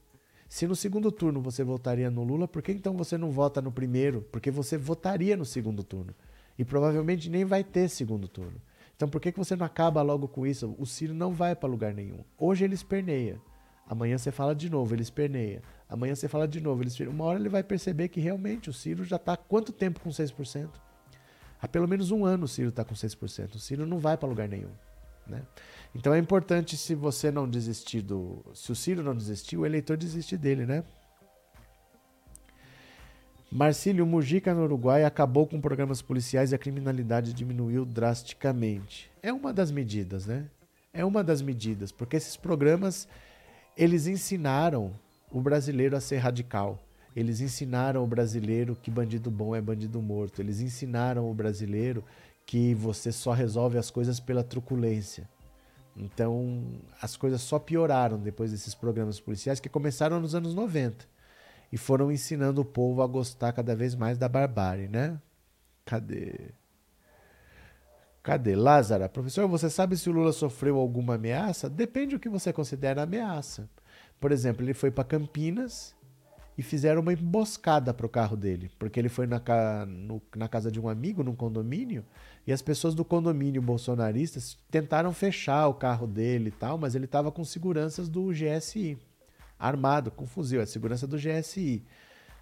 [0.48, 3.72] Se no segundo turno você votaria no Lula, por que então você não vota no
[3.72, 4.22] primeiro?
[4.32, 6.14] Porque você votaria no segundo turno.
[6.58, 8.62] E provavelmente nem vai ter segundo turno.
[8.96, 10.76] Então por que, que você não acaba logo com isso?
[10.78, 12.24] O Ciro não vai para lugar nenhum.
[12.38, 13.40] Hoje ele esperneia.
[13.88, 15.62] Amanhã você fala de novo, ele esperneia.
[15.90, 17.14] Amanhã você fala de novo, ele esperneia.
[17.14, 20.10] Uma hora ele vai perceber que realmente o Ciro já está há quanto tempo com
[20.10, 20.70] 6%?
[21.62, 23.56] Há pelo menos um ano o Ciro está com 6%.
[23.56, 24.72] O Ciro não vai para lugar nenhum.
[25.28, 25.42] Né?
[25.96, 28.44] Então é importante se você não desistir do.
[28.54, 30.84] Se o Ciro não desistir, o eleitor desiste dele, né?
[33.56, 39.12] Marcílio Mujica no Uruguai acabou com programas policiais e a criminalidade diminuiu drasticamente.
[39.22, 40.48] É uma das medidas, né?
[40.92, 43.08] É uma das medidas, porque esses programas
[43.78, 44.92] eles ensinaram
[45.32, 46.84] o brasileiro a ser radical.
[47.16, 50.42] Eles ensinaram o brasileiro que bandido bom é bandido morto.
[50.42, 52.04] Eles ensinaram o brasileiro
[52.48, 55.30] que você só resolve as coisas pela truculência.
[55.96, 56.64] Então,
[57.00, 61.13] as coisas só pioraram depois desses programas policiais que começaram nos anos 90
[61.74, 65.20] e foram ensinando o povo a gostar cada vez mais da barbárie, né?
[65.84, 66.52] Cadê?
[68.22, 68.56] Cadê?
[68.56, 71.68] Lázara, professor, você sabe se o Lula sofreu alguma ameaça?
[71.68, 73.68] Depende do que você considera ameaça.
[74.20, 75.96] Por exemplo, ele foi para Campinas
[76.56, 79.84] e fizeram uma emboscada para o carro dele, porque ele foi na, ca...
[79.88, 80.22] no...
[80.36, 82.06] na casa de um amigo, num condomínio,
[82.46, 87.06] e as pessoas do condomínio bolsonaristas tentaram fechar o carro dele e tal, mas ele
[87.06, 88.96] estava com seguranças do GSI,
[89.64, 91.84] armado, com fuzil, a segurança do GSI.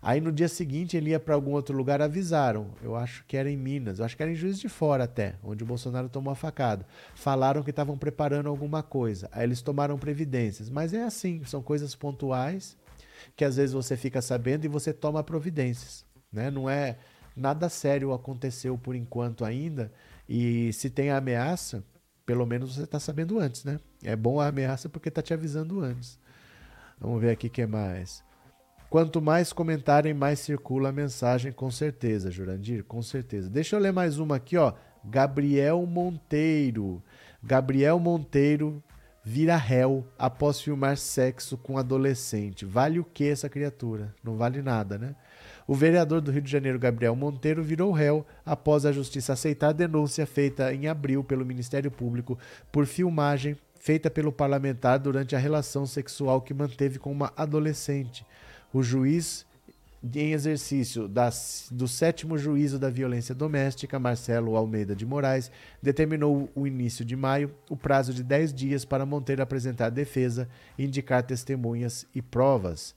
[0.02, 2.72] Aí no dia seguinte ele ia para algum outro lugar, avisaram.
[2.82, 5.36] Eu acho que era em Minas, eu acho que era em Juiz de Fora até,
[5.44, 6.88] onde o Bolsonaro tomou a facada.
[7.14, 9.30] Falaram que estavam preparando alguma coisa.
[9.32, 10.70] Aí eles tomaram previdências.
[10.72, 12.76] Mas é assim, são coisas pontuais
[13.36, 16.04] que às vezes você fica sabendo e você toma providências.
[16.34, 16.50] Né?
[16.50, 16.98] Não é
[17.36, 19.92] nada sério aconteceu por enquanto ainda.
[20.28, 21.84] E se tem a ameaça,
[22.26, 23.80] pelo menos você está sabendo antes, né?
[24.04, 26.18] É bom a ameaça porque está te avisando antes.
[27.02, 28.24] Vamos ver aqui o que mais.
[28.92, 33.50] Quanto mais comentarem, mais circula a mensagem, com certeza, Jurandir, com certeza.
[33.50, 34.74] Deixa eu ler mais uma aqui, ó.
[35.04, 37.02] Gabriel Monteiro.
[37.42, 38.84] Gabriel Monteiro
[39.24, 42.66] vira réu após filmar sexo com adolescente.
[42.66, 44.14] Vale o que essa criatura?
[44.24, 45.16] Não vale nada, né?
[45.66, 49.74] O vereador do Rio de Janeiro, Gabriel Monteiro, virou réu após a justiça aceitar a
[49.74, 52.38] denúncia feita em abril pelo Ministério Público
[52.72, 58.24] por filmagem feita pelo parlamentar durante a relação sexual que manteve com uma adolescente.
[58.72, 59.44] O juiz
[60.04, 65.52] em exercício das, do sétimo juízo da violência doméstica, Marcelo Almeida de Moraes,
[65.82, 71.24] determinou o início de maio o prazo de 10 dias para Monteiro apresentar defesa, indicar
[71.24, 72.96] testemunhas e provas.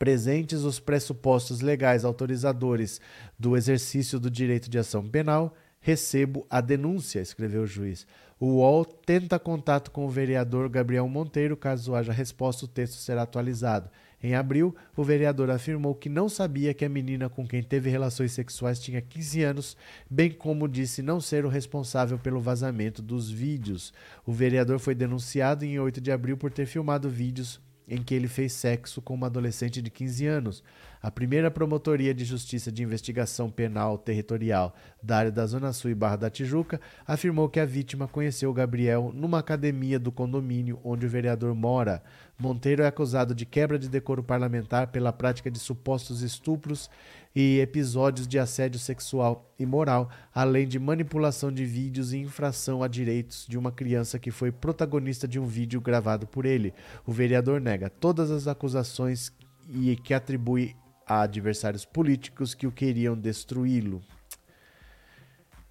[0.00, 3.00] Presentes os pressupostos legais autorizadores
[3.38, 8.06] do exercício do direito de ação penal, recebo a denúncia, escreveu o juiz.
[8.40, 13.22] O UOL tenta contato com o vereador Gabriel Monteiro, caso haja resposta, o texto será
[13.22, 13.90] atualizado.
[14.22, 18.30] Em abril, o vereador afirmou que não sabia que a menina com quem teve relações
[18.32, 19.76] sexuais tinha 15 anos,
[20.08, 23.92] bem como disse não ser o responsável pelo vazamento dos vídeos.
[24.24, 28.28] O vereador foi denunciado em 8 de abril por ter filmado vídeos em que ele
[28.28, 30.64] fez sexo com uma adolescente de 15 anos.
[31.02, 34.72] A primeira Promotoria de Justiça de Investigação Penal Territorial
[35.02, 39.10] da área da Zona Sul e Barra da Tijuca afirmou que a vítima conheceu Gabriel
[39.12, 42.04] numa academia do condomínio onde o vereador mora.
[42.38, 46.88] Monteiro é acusado de quebra de decoro parlamentar pela prática de supostos estupros
[47.34, 52.86] e episódios de assédio sexual e moral, além de manipulação de vídeos e infração a
[52.86, 56.72] direitos de uma criança que foi protagonista de um vídeo gravado por ele.
[57.04, 59.32] O vereador nega todas as acusações
[59.68, 60.76] e que atribui
[61.12, 64.02] a adversários políticos que o queriam destruí-lo.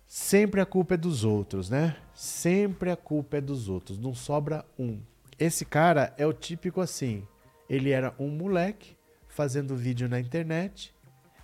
[0.08, 1.96] Sempre a culpa é dos outros, né?
[2.14, 5.00] Sempre a culpa é dos outros, não sobra um.
[5.40, 7.26] Esse cara é o típico assim.
[7.70, 8.96] Ele era um moleque
[9.28, 10.94] fazendo vídeo na internet,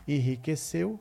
[0.08, 1.00] enriqueceu,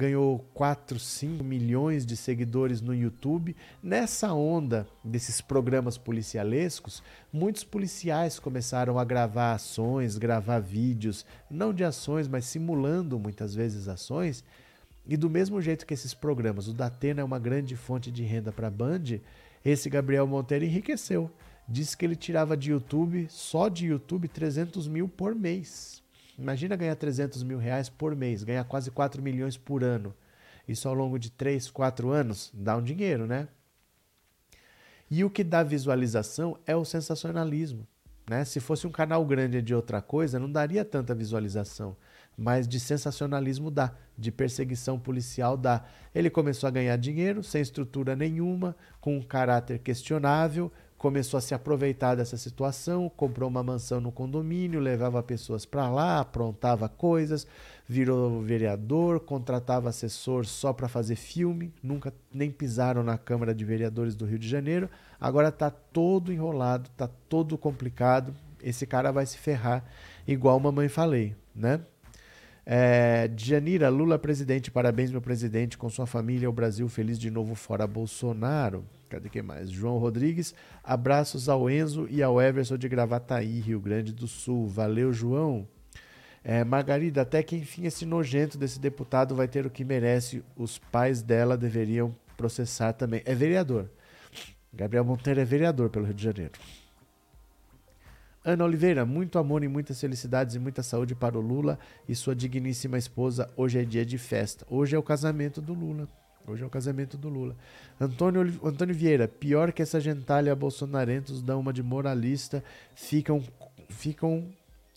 [0.00, 3.54] ganhou 4, 5 milhões de seguidores no YouTube.
[3.82, 11.84] Nessa onda desses programas policialescos, muitos policiais começaram a gravar ações, gravar vídeos, não de
[11.84, 14.42] ações, mas simulando muitas vezes ações.
[15.06, 18.50] E do mesmo jeito que esses programas, o Datena é uma grande fonte de renda
[18.50, 19.20] para a Band,
[19.62, 21.30] esse Gabriel Monteiro enriqueceu.
[21.68, 25.99] Disse que ele tirava de YouTube, só de YouTube, 300 mil por mês.
[26.40, 30.14] Imagina ganhar 300 mil reais por mês, ganhar quase 4 milhões por ano.
[30.66, 33.48] Isso ao longo de 3, 4 anos, dá um dinheiro, né?
[35.10, 37.86] E o que dá visualização é o sensacionalismo.
[38.28, 38.44] Né?
[38.44, 41.96] Se fosse um canal grande de outra coisa, não daria tanta visualização.
[42.38, 45.84] Mas de sensacionalismo dá, de perseguição policial dá.
[46.14, 51.54] Ele começou a ganhar dinheiro sem estrutura nenhuma, com um caráter questionável, começou a se
[51.54, 57.46] aproveitar dessa situação, comprou uma mansão no condomínio, levava pessoas para lá, aprontava coisas,
[57.88, 64.14] virou vereador, contratava assessor só para fazer filme, nunca nem pisaram na Câmara de Vereadores
[64.14, 64.90] do Rio de Janeiro.
[65.18, 68.34] Agora está todo enrolado, está todo complicado.
[68.62, 69.82] Esse cara vai se ferrar,
[70.28, 71.80] igual mamãe falei, né?
[72.66, 77.54] É, Janira, Lula presidente, parabéns meu presidente, com sua família, o Brasil feliz de novo
[77.54, 78.84] fora Bolsonaro.
[79.10, 79.68] Cadê que mais?
[79.68, 80.54] João Rodrigues,
[80.84, 84.68] abraços ao Enzo e ao Everson de Gravataí, Rio Grande do Sul.
[84.68, 85.66] Valeu, João.
[86.44, 90.44] É, Margarida, até que enfim esse nojento desse deputado vai ter o que merece.
[90.56, 93.20] Os pais dela deveriam processar também.
[93.24, 93.90] É vereador.
[94.72, 96.52] Gabriel Monteiro é vereador pelo Rio de Janeiro.
[98.44, 102.34] Ana Oliveira, muito amor e muitas felicidades e muita saúde para o Lula e sua
[102.34, 103.50] digníssima esposa.
[103.56, 104.64] Hoje é dia de festa.
[104.70, 106.08] Hoje é o casamento do Lula.
[106.50, 107.56] Hoje é o casamento do Lula.
[108.00, 113.40] Antônio, Antônio Vieira, pior que essa gentalha bolsonarentos dão uma de moralista, ficam,
[113.88, 114.52] ficam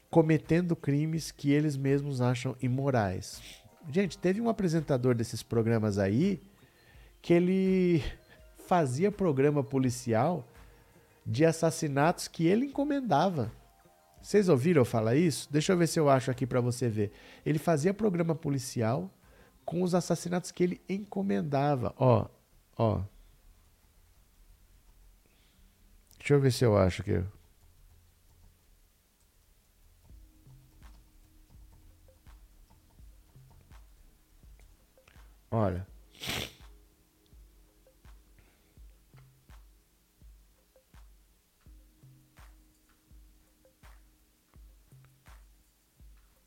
[0.10, 3.40] cometendo crimes que eles mesmos acham imorais.
[3.92, 6.42] Gente, teve um apresentador desses programas aí
[7.22, 8.04] que ele
[8.68, 10.48] fazia programa policial
[11.24, 13.52] de assassinatos que ele encomendava.
[14.20, 15.48] Vocês ouviram falar isso?
[15.52, 17.12] Deixa eu ver se eu acho aqui para você ver.
[17.46, 19.12] Ele fazia programa policial
[19.66, 21.94] com os assassinatos que ele encomendava.
[21.98, 22.28] Ó,
[22.78, 23.02] ó.
[26.18, 27.24] Deixa eu ver se eu acho aqui.
[35.52, 35.86] Olha.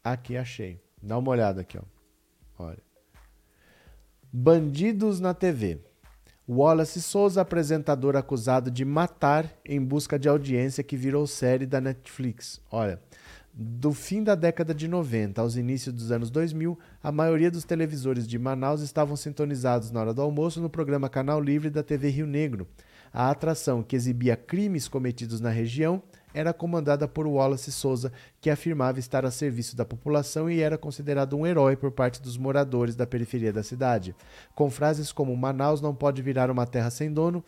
[0.02, 0.80] Aqui achei.
[1.02, 1.82] Dá uma olhada aqui, ó.
[2.58, 2.85] Olha.
[4.32, 5.78] Bandidos na TV.
[6.48, 12.60] Wallace Souza, apresentador acusado de matar em busca de audiência que virou série da Netflix.
[12.70, 13.00] Olha,
[13.52, 18.26] do fim da década de 90 aos inícios dos anos 2000, a maioria dos televisores
[18.26, 22.26] de Manaus estavam sintonizados na hora do almoço no programa Canal Livre da TV Rio
[22.26, 22.68] Negro.
[23.12, 26.02] A atração, que exibia crimes cometidos na região,
[26.36, 28.12] era comandada por Wallace Souza,
[28.42, 32.36] que afirmava estar a serviço da população e era considerado um herói por parte dos
[32.36, 34.14] moradores da periferia da cidade.
[34.54, 37.42] Com frases como Manaus não pode virar uma terra sem dono,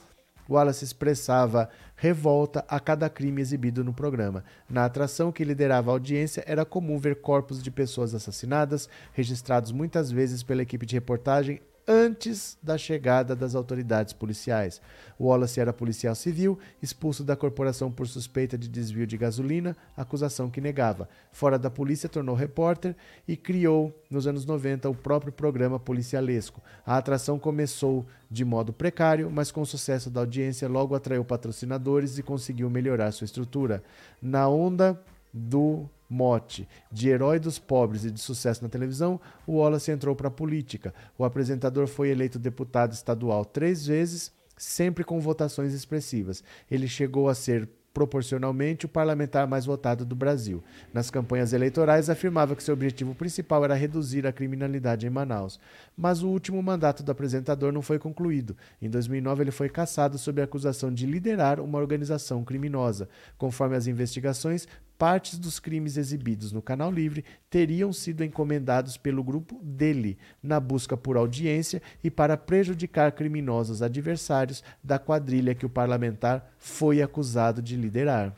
[0.48, 4.42] Wallace expressava revolta a cada crime exibido no programa.
[4.68, 10.10] Na atração que liderava a audiência, era comum ver corpos de pessoas assassinadas, registrados muitas
[10.10, 14.80] vezes pela equipe de reportagem antes da chegada das autoridades policiais.
[15.18, 20.60] Wallace era policial civil, expulso da corporação por suspeita de desvio de gasolina, acusação que
[20.60, 21.08] negava.
[21.32, 22.94] Fora da polícia, tornou repórter
[23.26, 26.62] e criou, nos anos 90, o próprio programa policialesco.
[26.84, 32.18] A atração começou de modo precário, mas com o sucesso da audiência logo atraiu patrocinadores
[32.18, 33.82] e conseguiu melhorar sua estrutura.
[34.20, 35.00] Na onda
[35.32, 40.28] do mote de herói dos pobres e de sucesso na televisão, o Wallace entrou para
[40.28, 40.94] a política.
[41.16, 46.42] O apresentador foi eleito deputado estadual três vezes, sempre com votações expressivas.
[46.70, 50.62] Ele chegou a ser proporcionalmente o parlamentar mais votado do Brasil.
[50.94, 55.58] Nas campanhas eleitorais, afirmava que seu objetivo principal era reduzir a criminalidade em Manaus.
[55.96, 58.56] Mas o último mandato do apresentador não foi concluído.
[58.80, 63.08] Em 2009, ele foi cassado sob a acusação de liderar uma organização criminosa.
[63.36, 64.68] Conforme as investigações,
[64.98, 70.96] partes dos crimes exibidos no Canal Livre teriam sido encomendados pelo grupo dele, na busca
[70.96, 77.76] por audiência e para prejudicar criminosos adversários da quadrilha que o parlamentar foi acusado de
[77.76, 78.36] liderar.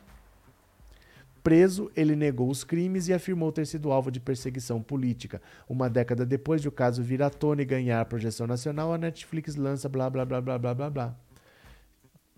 [1.43, 5.41] Preso, ele negou os crimes e afirmou ter sido alvo de perseguição política.
[5.67, 9.57] Uma década depois de o caso vir à tona e ganhar projeção nacional, a Netflix
[9.57, 11.17] lança blá blá blá blá blá blá blá.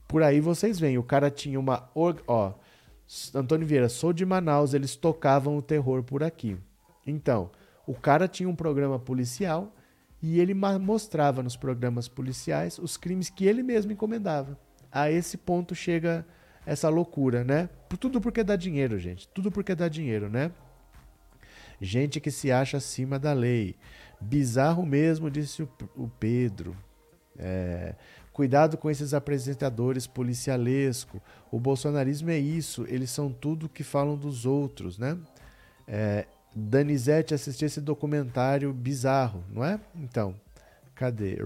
[0.07, 1.91] Por aí vocês veem, o cara tinha uma.
[1.95, 2.53] Ó,
[3.35, 6.57] Antônio Vieira, sou de Manaus, eles tocavam o terror por aqui.
[7.07, 7.51] Então,
[7.87, 9.75] o cara tinha um programa policial
[10.23, 14.59] e ele mostrava nos programas policiais os crimes que ele mesmo encomendava.
[14.91, 16.25] A esse ponto chega
[16.65, 17.69] essa loucura, né?
[18.01, 19.29] Tudo porque dá dinheiro, gente.
[19.29, 20.53] Tudo porque dá dinheiro, né?
[21.81, 23.75] Gente que se acha acima da lei.
[24.21, 26.77] Bizarro mesmo, disse o, Pedro.
[27.37, 27.97] É,
[28.33, 31.21] cuidado com esses apresentadores policialesco.
[31.51, 35.19] O bolsonarismo é isso, eles são tudo que falam dos outros, né?
[35.87, 39.81] É, Danizete assistiu esse documentário bizarro, não é?
[39.95, 40.35] Então,
[40.95, 41.39] cadê?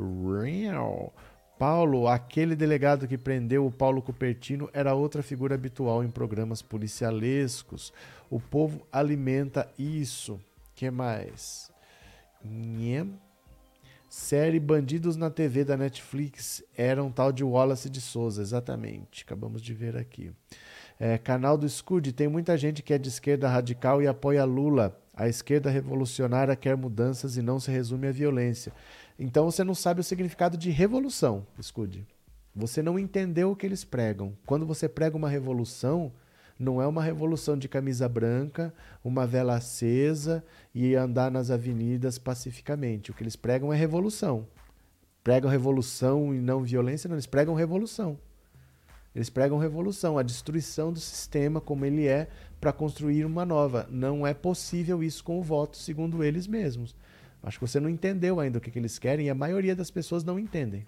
[0.43, 1.13] Real.
[1.59, 7.93] Paulo, aquele delegado que prendeu o Paulo Cupertino, era outra figura habitual em programas policialescos.
[8.29, 10.39] O povo alimenta isso.
[10.75, 11.71] que mais?
[12.45, 13.19] Nhem.
[14.17, 19.23] Série Bandidos na TV da Netflix era um tal de Wallace de Souza, exatamente.
[19.23, 20.33] Acabamos de ver aqui.
[20.99, 24.99] É, canal do Scud, tem muita gente que é de esquerda radical e apoia Lula.
[25.15, 28.73] A esquerda revolucionária quer mudanças e não se resume à violência.
[29.19, 32.07] Então você não sabe o significado de revolução, Scud.
[32.55, 34.33] Você não entendeu o que eles pregam.
[34.47, 36.11] Quando você prega uma revolução,
[36.59, 38.73] não é uma revolução de camisa branca,
[39.05, 40.43] uma vela acesa
[40.75, 43.11] e andar nas avenidas pacificamente.
[43.11, 44.47] O que eles pregam é revolução.
[45.23, 48.19] Pregam revolução e não violência, não, eles pregam revolução.
[49.15, 52.29] Eles pregam revolução, a destruição do sistema como ele é
[52.61, 53.87] para construir uma nova.
[53.91, 56.95] Não é possível isso com o voto, segundo eles mesmos.
[57.43, 59.91] Acho que você não entendeu ainda o que, que eles querem e a maioria das
[59.91, 60.87] pessoas não entendem.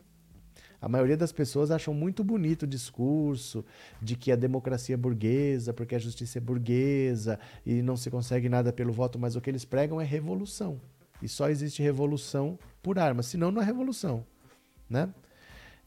[0.81, 3.65] A maioria das pessoas acham muito bonito o discurso
[4.01, 8.49] de que a democracia é burguesa, porque a justiça é burguesa e não se consegue
[8.49, 10.81] nada pelo voto, mas o que eles pregam é revolução.
[11.21, 14.25] E só existe revolução por arma, senão não é revolução.
[14.89, 15.09] Né?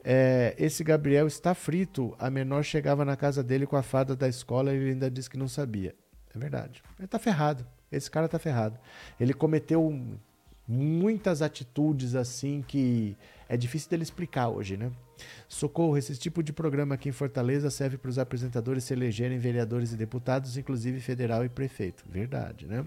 [0.03, 2.15] É, esse Gabriel está frito.
[2.19, 5.29] A menor chegava na casa dele com a fada da escola e ele ainda disse
[5.29, 5.95] que não sabia.
[6.35, 6.83] É verdade.
[6.97, 7.65] Ele está ferrado.
[7.91, 8.79] Esse cara está ferrado.
[9.19, 9.85] Ele cometeu
[10.67, 13.15] muitas atitudes assim que
[13.49, 14.91] é difícil dele explicar hoje, né?
[15.47, 19.91] Socorro, esse tipo de programa aqui em Fortaleza serve para os apresentadores se elegerem vereadores
[19.91, 22.03] e deputados, inclusive federal e prefeito.
[22.09, 22.85] Verdade, né?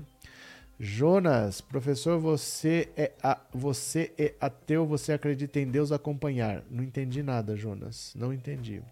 [0.79, 6.65] Jonas, professor, você é, a, você é ateu, você acredita em Deus acompanhar.
[6.71, 8.13] Não entendi nada, Jonas.
[8.17, 8.83] Não entendi.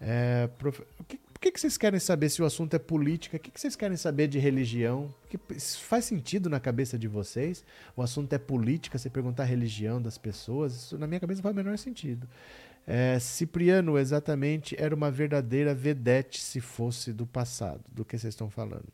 [0.00, 0.82] É, prof...
[0.98, 3.36] o que, que, que vocês querem saber se o assunto é política?
[3.36, 5.12] O que, que vocês querem saber de religião?
[5.28, 5.36] Que,
[5.80, 7.64] faz sentido na cabeça de vocês?
[7.96, 10.72] O assunto é política, você perguntar a religião das pessoas?
[10.72, 12.28] Isso na minha cabeça não faz o menor sentido.
[12.86, 18.48] É, Cipriano, exatamente, era uma verdadeira vedete se fosse do passado, do que vocês estão
[18.48, 18.86] falando.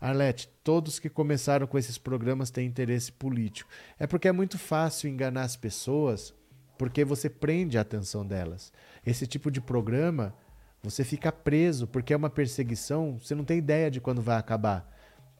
[0.00, 3.68] Arlete, todos que começaram com esses programas têm interesse político.
[3.98, 6.32] É porque é muito fácil enganar as pessoas,
[6.78, 8.72] porque você prende a atenção delas.
[9.04, 10.34] Esse tipo de programa,
[10.90, 14.88] você fica preso, porque é uma perseguição, você não tem ideia de quando vai acabar.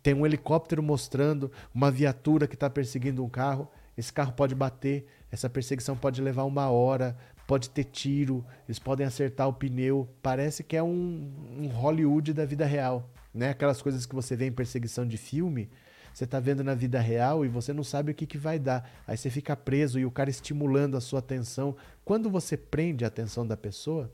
[0.03, 5.07] Tem um helicóptero mostrando uma viatura que está perseguindo um carro, esse carro pode bater,
[5.30, 7.16] essa perseguição pode levar uma hora,
[7.47, 10.09] pode ter tiro, eles podem acertar o pneu.
[10.22, 13.09] Parece que é um, um Hollywood da vida real.
[13.32, 13.51] Né?
[13.51, 15.70] Aquelas coisas que você vê em perseguição de filme,
[16.12, 18.90] você está vendo na vida real e você não sabe o que, que vai dar.
[19.07, 21.76] Aí você fica preso e o cara estimulando a sua atenção.
[22.05, 24.11] Quando você prende a atenção da pessoa,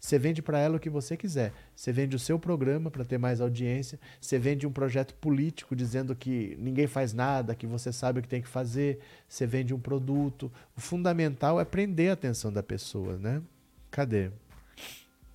[0.00, 1.52] você vende para ela o que você quiser.
[1.74, 3.98] Você vende o seu programa para ter mais audiência.
[4.20, 8.28] Você vende um projeto político dizendo que ninguém faz nada, que você sabe o que
[8.28, 9.00] tem que fazer.
[9.28, 10.52] Você vende um produto.
[10.76, 13.42] O fundamental é prender a atenção da pessoa, né?
[13.90, 14.30] Cadê?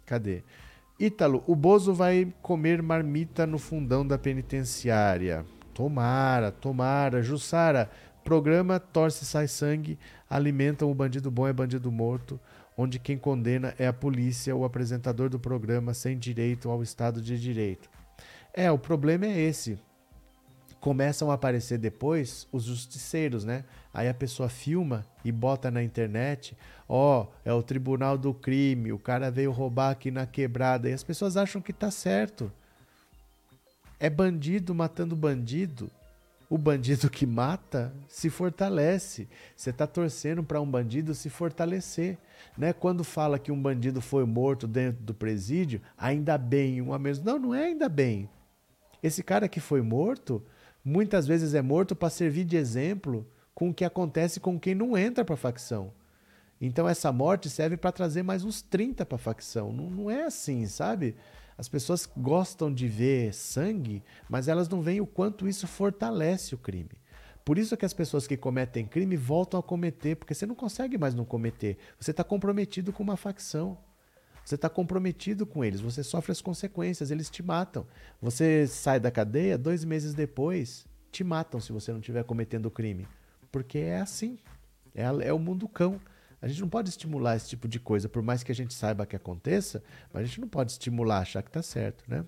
[0.06, 0.42] Cadê?
[0.98, 5.46] Ítalo, o Bozo vai comer marmita no fundão da penitenciária.
[5.74, 7.22] Tomara, tomara.
[7.22, 7.92] Jussara,
[8.24, 10.00] programa Torce Sai Sangue,
[10.30, 12.40] alimentam o bandido bom é bandido morto
[12.78, 17.40] onde quem condena é a polícia, o apresentador do programa sem direito ao Estado de
[17.40, 17.90] Direito.
[18.54, 19.80] É, o problema é esse.
[20.80, 23.64] Começam a aparecer depois os justiceiros, né?
[23.94, 26.58] Aí a pessoa filma e bota na internet:
[26.88, 30.90] ó, oh, é o tribunal do crime, o cara veio roubar aqui na quebrada.
[30.90, 32.52] E as pessoas acham que tá certo.
[33.98, 35.90] É bandido matando bandido
[36.54, 39.28] o bandido que mata se fortalece.
[39.56, 42.16] Você está torcendo para um bandido se fortalecer.
[42.56, 42.72] Né?
[42.72, 47.26] Quando fala que um bandido foi morto dentro do presídio, ainda bem, uma mesmo.
[47.26, 48.30] Não, não é ainda bem.
[49.02, 50.46] Esse cara que foi morto,
[50.86, 54.96] muitas vezes é morto para servir de exemplo com o que acontece com quem não
[54.96, 55.92] entra para a facção.
[56.62, 59.74] Então essa morte serve para trazer mais uns 30 para a facção.
[59.74, 61.16] Não, não é assim, sabe?
[61.58, 66.58] As pessoas gostam de ver sangue, mas elas não veem o quanto isso fortalece o
[66.58, 66.92] crime.
[67.46, 70.98] Por isso que as pessoas que cometem crime voltam a cometer, porque você não consegue
[70.98, 71.78] mais não cometer.
[72.00, 73.78] Você está comprometido com uma facção.
[74.46, 77.88] Você está comprometido com eles, você sofre as consequências, eles te matam.
[78.22, 83.08] Você sai da cadeia, dois meses depois, te matam se você não estiver cometendo crime.
[83.52, 84.38] porque é assim.
[84.94, 86.00] É, é o mundo cão.
[86.44, 89.06] A gente não pode estimular esse tipo de coisa, por mais que a gente saiba
[89.06, 92.26] que aconteça, mas a gente não pode estimular, achar que está certo, né?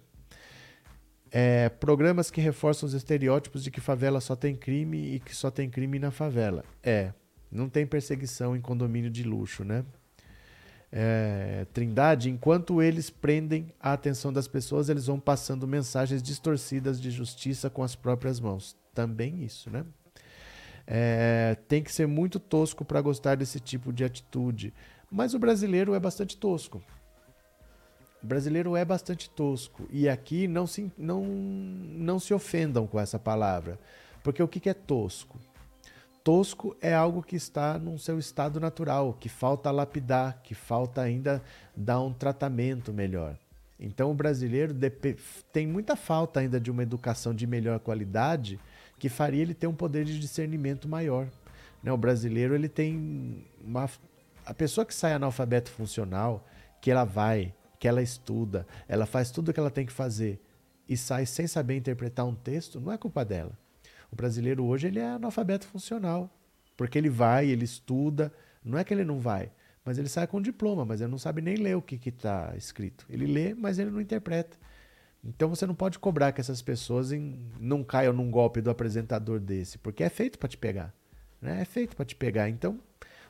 [1.30, 5.52] É, programas que reforçam os estereótipos de que favela só tem crime e que só
[5.52, 6.64] tem crime na favela.
[6.82, 7.12] É,
[7.52, 9.84] não tem perseguição em condomínio de luxo, né?
[10.90, 17.12] É, Trindade, enquanto eles prendem a atenção das pessoas, eles vão passando mensagens distorcidas de
[17.12, 18.78] justiça com as próprias mãos.
[18.94, 19.84] Também isso, né?
[20.88, 24.74] É, tem que ser muito tosco para gostar desse tipo de atitude.
[25.10, 26.82] Mas o brasileiro é bastante tosco.
[28.24, 29.88] O brasileiro é bastante tosco.
[29.91, 33.80] E aqui não se, não, não se ofendam com essa palavra.
[34.24, 35.40] Porque o que, é tosco?
[36.24, 41.44] Tosco é algo que está no seu estado natural, que falta lapidar, que falta ainda
[41.78, 43.38] dar um tratamento melhor.
[43.80, 44.74] Então o brasileiro
[45.53, 48.60] tem muita falta ainda de uma educação de melhor qualidade
[48.98, 51.28] que faria ele ter um poder de discernimento maior.
[51.84, 51.92] Né?
[51.92, 53.90] O brasileiro ele tem uma
[54.46, 56.48] a pessoa que sai analfabeto funcional,
[56.80, 60.40] que ela vai, que ela estuda, ela faz tudo o que ela tem que fazer
[60.88, 63.58] e sai sem saber interpretar um texto, não é culpa dela.
[64.12, 66.30] O brasileiro hoje ele é analfabeto funcional,
[66.78, 68.32] porque ele vai, ele estuda,
[68.64, 69.52] não é que ele não vai,
[69.84, 73.06] mas ele sai com diploma, mas ele não sabe nem ler o que está escrito.
[73.10, 74.58] Ele lê, mas ele não interpreta.
[75.26, 79.40] Então você não pode cobrar que essas pessoas em, não caiam num golpe do apresentador
[79.40, 80.94] desse, porque é feito para te pegar.
[81.42, 81.62] Né?
[81.62, 82.48] É feito para te pegar.
[82.48, 82.80] Então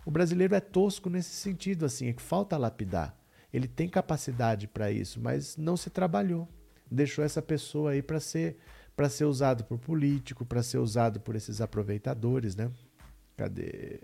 [0.06, 3.18] o brasileiro é tosco nesse sentido, assim, é que falta lapidar.
[3.52, 6.48] Ele tem capacidade para isso, mas não se trabalhou.
[6.92, 8.58] Deixou essa pessoa aí para ser
[8.96, 12.72] para ser usado por político, para ser usado por esses aproveitadores, né?
[13.36, 14.00] Cadê?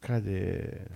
[0.00, 0.86] Cadê?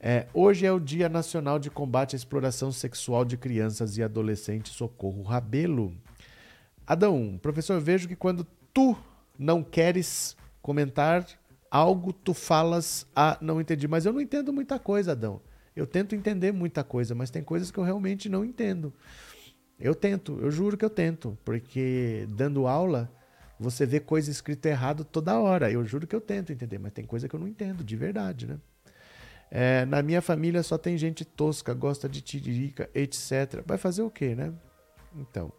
[0.00, 4.72] É, hoje é o Dia Nacional de Combate à Exploração Sexual de Crianças e Adolescentes.
[4.72, 5.92] Socorro Rabelo.
[6.86, 8.96] Adão, professor, vejo que quando tu
[9.36, 11.26] não queres comentar
[11.70, 13.88] algo, tu falas, ah, não entendi.
[13.88, 15.40] Mas eu não entendo muita coisa, Adão.
[15.74, 18.92] Eu tento entender muita coisa, mas tem coisas que eu realmente não entendo.
[19.78, 23.12] Eu tento, eu juro que eu tento, porque dando aula,
[23.60, 25.70] você vê coisa escrita errado toda hora.
[25.70, 28.46] Eu juro que eu tento entender, mas tem coisa que eu não entendo, de verdade,
[28.46, 28.58] né?
[29.50, 33.62] É, na minha família só tem gente tosca, gosta de tiririca, etc.
[33.66, 34.52] Vai fazer o quê, né?
[35.16, 35.52] Então,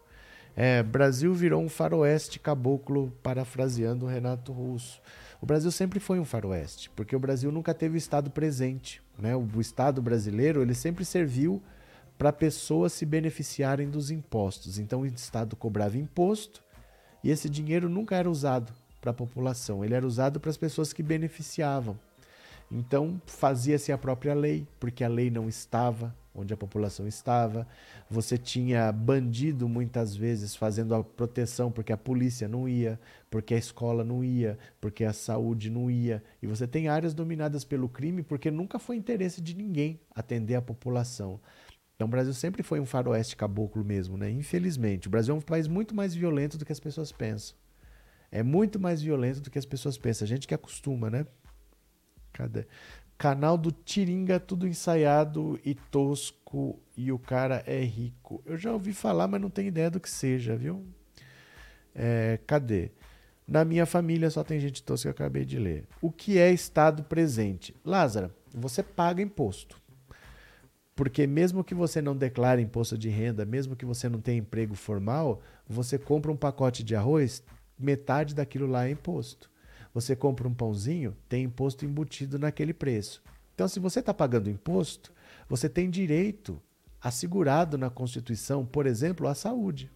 [0.56, 5.02] é, Brasil virou um faroeste caboclo, parafraseando o Renato Russo.
[5.42, 9.02] O Brasil sempre foi um faroeste, porque o Brasil nunca teve o Estado presente.
[9.18, 9.36] Né?
[9.36, 11.62] O, o Estado brasileiro ele sempre serviu
[12.18, 14.78] para pessoas se beneficiarem dos impostos.
[14.78, 16.62] Então o Estado cobrava imposto
[17.24, 20.92] e esse dinheiro nunca era usado para a população, ele era usado para as pessoas
[20.92, 21.98] que beneficiavam.
[22.72, 27.68] Então fazia-se a própria lei, porque a lei não estava onde a população estava.
[28.10, 33.58] Você tinha bandido muitas vezes fazendo a proteção porque a polícia não ia, porque a
[33.58, 36.24] escola não ia, porque a saúde não ia.
[36.42, 40.62] E você tem áreas dominadas pelo crime porque nunca foi interesse de ninguém atender a
[40.62, 41.40] população.
[41.96, 44.30] Então o Brasil sempre foi um faroeste caboclo mesmo, né?
[44.32, 45.08] Infelizmente.
[45.08, 47.58] O Brasil é um país muito mais violento do que as pessoas pensam.
[48.32, 50.26] É muito mais violento do que as pessoas pensam.
[50.26, 51.26] A gente que acostuma, né?
[52.40, 52.66] Cadê?
[53.18, 58.42] Canal do Tiringa, tudo ensaiado e tosco, e o cara é rico.
[58.46, 60.86] Eu já ouvi falar, mas não tenho ideia do que seja, viu?
[61.94, 62.92] É, cadê?
[63.46, 65.86] Na minha família só tem gente tosca que eu acabei de ler.
[66.02, 67.76] O que é estado presente?
[67.84, 69.76] Lázaro, você paga imposto.
[70.96, 74.76] Porque mesmo que você não declare imposto de renda, mesmo que você não tenha emprego
[74.76, 77.44] formal, você compra um pacote de arroz,
[77.78, 79.52] metade daquilo lá é imposto.
[79.94, 83.22] Você compra um pãozinho, tem imposto embutido naquele preço.
[83.56, 85.12] Então, se você está pagando imposto,
[85.48, 86.62] você tem direito
[87.02, 89.92] assegurado na Constituição, por exemplo, à saúde.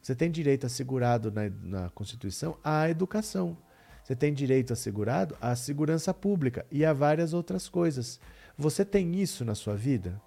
[0.00, 3.56] Você tem direito assegurado na, na Constituição à educação.
[4.02, 8.20] Você tem direito assegurado à segurança pública e a várias outras coisas.
[8.56, 10.20] Você tem isso na sua vida?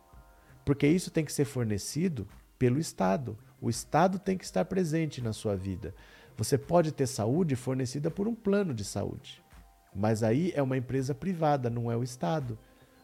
[0.65, 2.27] Porque isso tem que ser fornecido
[2.57, 3.37] pelo Estado.
[3.61, 5.95] O Estado tem que estar presente na sua vida.
[6.39, 9.43] Você pode ter saúde fornecida por um plano de saúde,
[9.93, 12.57] mas aí é uma empresa privada, não é o Estado.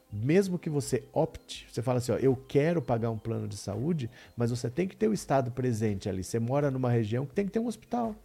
[0.10, 4.10] Mesmo que você opte, você fala assim, ó, eu quero pagar um plano de saúde,
[4.38, 6.24] mas você tem que ter o Estado presente ali.
[6.24, 8.16] Você mora numa região que tem que ter um hospital,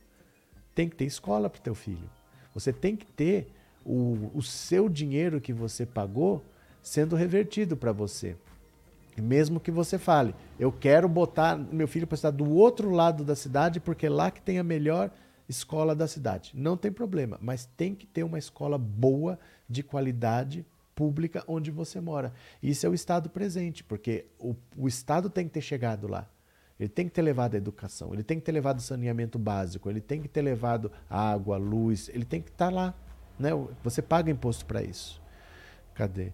[0.76, 2.08] tem que ter escola para o teu filho.
[2.54, 3.48] Você tem que ter
[3.84, 6.40] o, o seu dinheiro que você pagou
[6.80, 8.36] sendo revertido para você.
[9.20, 13.36] Mesmo que você fale, eu quero botar meu filho para estudar do outro lado da
[13.36, 15.10] cidade porque é lá que tem a melhor
[15.48, 16.52] escola da cidade.
[16.54, 19.38] Não tem problema, mas tem que ter uma escola boa,
[19.68, 20.64] de qualidade,
[20.94, 22.32] pública, onde você mora.
[22.62, 26.28] Isso é o Estado presente, porque o, o Estado tem que ter chegado lá.
[26.78, 30.00] Ele tem que ter levado a educação, ele tem que ter levado saneamento básico, ele
[30.00, 32.94] tem que ter levado água, luz, ele tem que estar tá lá.
[33.38, 33.50] Né?
[33.82, 35.20] Você paga imposto para isso.
[35.94, 36.32] Cadê?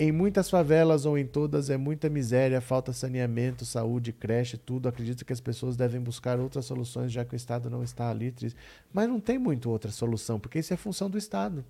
[0.00, 4.88] Em muitas favelas ou em todas é muita miséria, falta saneamento, saúde, creche, tudo.
[4.88, 8.32] Acredito que as pessoas devem buscar outras soluções, já que o Estado não está ali.
[8.92, 11.64] Mas não tem muito outra solução, porque isso é função do Estado.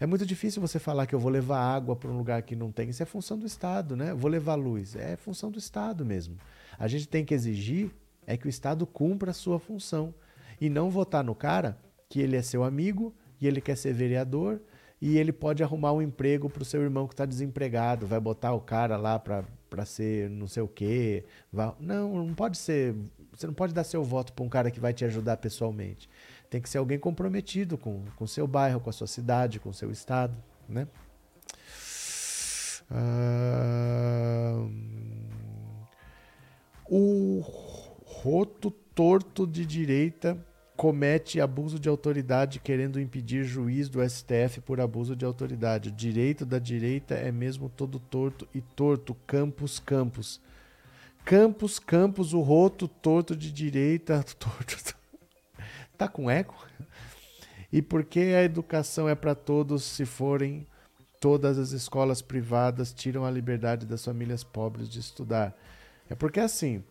[0.00, 2.72] É muito difícil você falar que eu vou levar água para um lugar que não
[2.72, 2.88] tem.
[2.88, 4.12] Isso é função do Estado, né?
[4.12, 4.96] Vou levar luz.
[4.96, 6.36] É função do Estado mesmo.
[6.76, 7.92] A gente tem que exigir
[8.26, 10.12] é que o Estado cumpra a sua função.
[10.60, 14.60] E não votar no cara que ele é seu amigo e ele quer ser vereador
[15.00, 18.06] e ele pode arrumar um emprego para o seu irmão que está desempregado.
[18.06, 21.24] Vai botar o cara lá para ser não sei o quê.
[21.52, 21.72] Vai...
[21.78, 22.94] Não, não pode ser.
[23.32, 26.08] Você não pode dar seu voto para um cara que vai te ajudar pessoalmente.
[26.50, 29.74] Tem que ser alguém comprometido com o seu bairro, com a sua cidade, com o
[29.74, 30.36] seu estado,
[30.68, 30.88] né?
[36.90, 37.40] O
[38.04, 40.42] roto torto de direita
[40.78, 45.88] comete abuso de autoridade querendo impedir juiz do STF por abuso de autoridade.
[45.88, 49.12] O direito da direita é mesmo todo torto e torto.
[49.26, 50.40] Campos, Campos.
[51.24, 54.22] Campos, Campos, o roto torto de direita.
[54.38, 54.94] Torto,
[55.96, 56.64] Tá com eco?
[57.72, 60.64] E por que a educação é para todos se forem
[61.18, 65.58] todas as escolas privadas tiram a liberdade das famílias pobres de estudar?
[66.08, 66.84] É porque assim,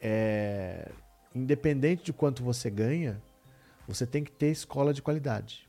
[0.00, 0.90] é,
[1.34, 3.20] independente de quanto você ganha,
[3.86, 5.68] você tem que ter escola de qualidade.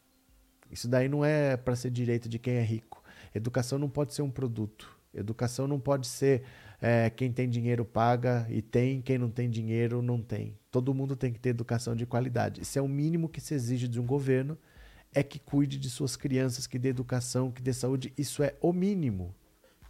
[0.72, 3.04] Isso daí não é para ser direito de quem é rico.
[3.34, 4.98] Educação não pode ser um produto.
[5.14, 6.44] Educação não pode ser
[6.82, 10.58] é, quem tem dinheiro paga e tem, quem não tem dinheiro não tem.
[10.70, 12.62] Todo mundo tem que ter educação de qualidade.
[12.62, 14.58] Isso é o mínimo que se exige de um governo,
[15.14, 18.14] é que cuide de suas crianças, que dê educação, que dê saúde.
[18.18, 19.34] Isso é o mínimo.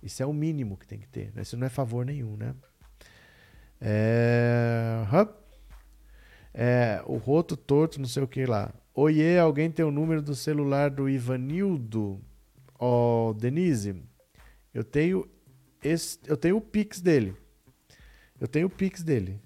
[0.02, 1.31] Isso é o mínimo que tem que ter.
[1.34, 1.41] Né?
[1.41, 2.53] Isso não é favor nenhum, né?
[3.81, 5.03] É...
[6.56, 7.03] é...
[7.06, 8.73] o roto torto, não sei o que lá.
[8.94, 12.19] Oiê, alguém tem o número do celular do Ivanildo?
[12.80, 14.02] Ó, oh, Denise,
[14.73, 15.30] eu tenho
[15.84, 17.36] esse, eu tenho o Pix dele.
[18.40, 19.40] Eu tenho o Pix dele.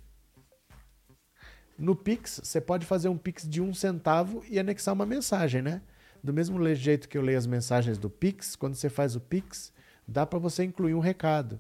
[1.77, 5.81] No Pix, você pode fazer um Pix de um centavo e anexar uma mensagem, né?
[6.23, 9.71] Do mesmo jeito que eu leio as mensagens do Pix, quando você faz o Pix,
[10.07, 11.59] dá para você incluir um recado.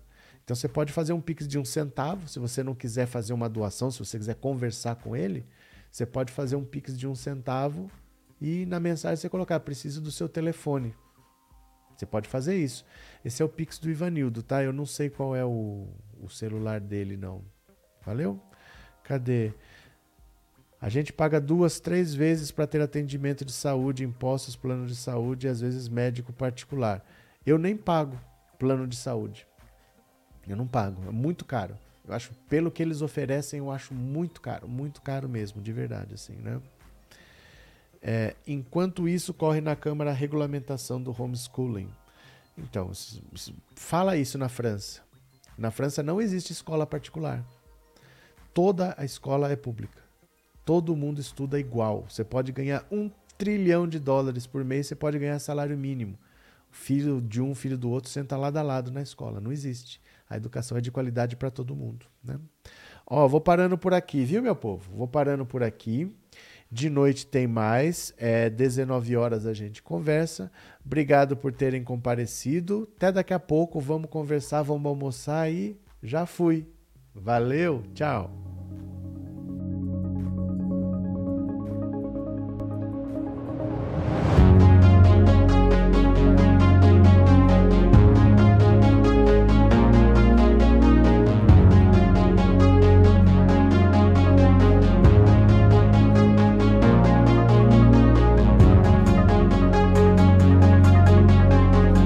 [0.49, 3.47] Então você pode fazer um Pix de um centavo, se você não quiser fazer uma
[3.47, 5.45] doação, se você quiser conversar com ele,
[5.91, 7.87] você pode fazer um Pix de um centavo
[8.41, 10.95] e na mensagem você colocar: preciso do seu telefone.
[11.95, 12.83] Você pode fazer isso.
[13.23, 14.63] Esse é o Pix do Ivanildo, tá?
[14.63, 15.87] Eu não sei qual é o,
[16.19, 17.43] o celular dele, não.
[18.03, 18.41] Valeu?
[19.03, 19.53] Cadê?
[20.81, 25.45] A gente paga duas, três vezes para ter atendimento de saúde, impostos, plano de saúde
[25.45, 27.05] e às vezes médico particular.
[27.45, 28.19] Eu nem pago
[28.57, 29.47] plano de saúde.
[30.47, 31.77] Eu não pago, é muito caro.
[32.07, 36.15] Eu acho, pelo que eles oferecem, eu acho muito caro, muito caro mesmo, de verdade,
[36.15, 36.59] assim, né?
[38.01, 41.89] É, enquanto isso, corre na Câmara a regulamentação do homeschooling.
[42.57, 42.91] Então,
[43.75, 45.01] fala isso na França.
[45.57, 47.43] Na França não existe escola particular.
[48.53, 50.01] Toda a escola é pública.
[50.65, 52.05] Todo mundo estuda igual.
[52.09, 56.17] Você pode ganhar um trilhão de dólares por mês, você pode ganhar salário mínimo.
[56.71, 59.39] Filho de um, filho do outro, senta lado a lado na escola.
[59.39, 60.01] Não existe.
[60.29, 62.05] A educação é de qualidade para todo mundo.
[62.23, 62.39] Né?
[63.05, 64.89] Ó, vou parando por aqui, viu, meu povo?
[64.95, 66.15] Vou parando por aqui.
[66.71, 70.51] De noite tem mais, é 19 horas a gente conversa.
[70.85, 72.87] Obrigado por terem comparecido.
[72.95, 76.67] Até daqui a pouco, vamos conversar, vamos almoçar e já fui.
[77.15, 78.58] Valeu, tchau.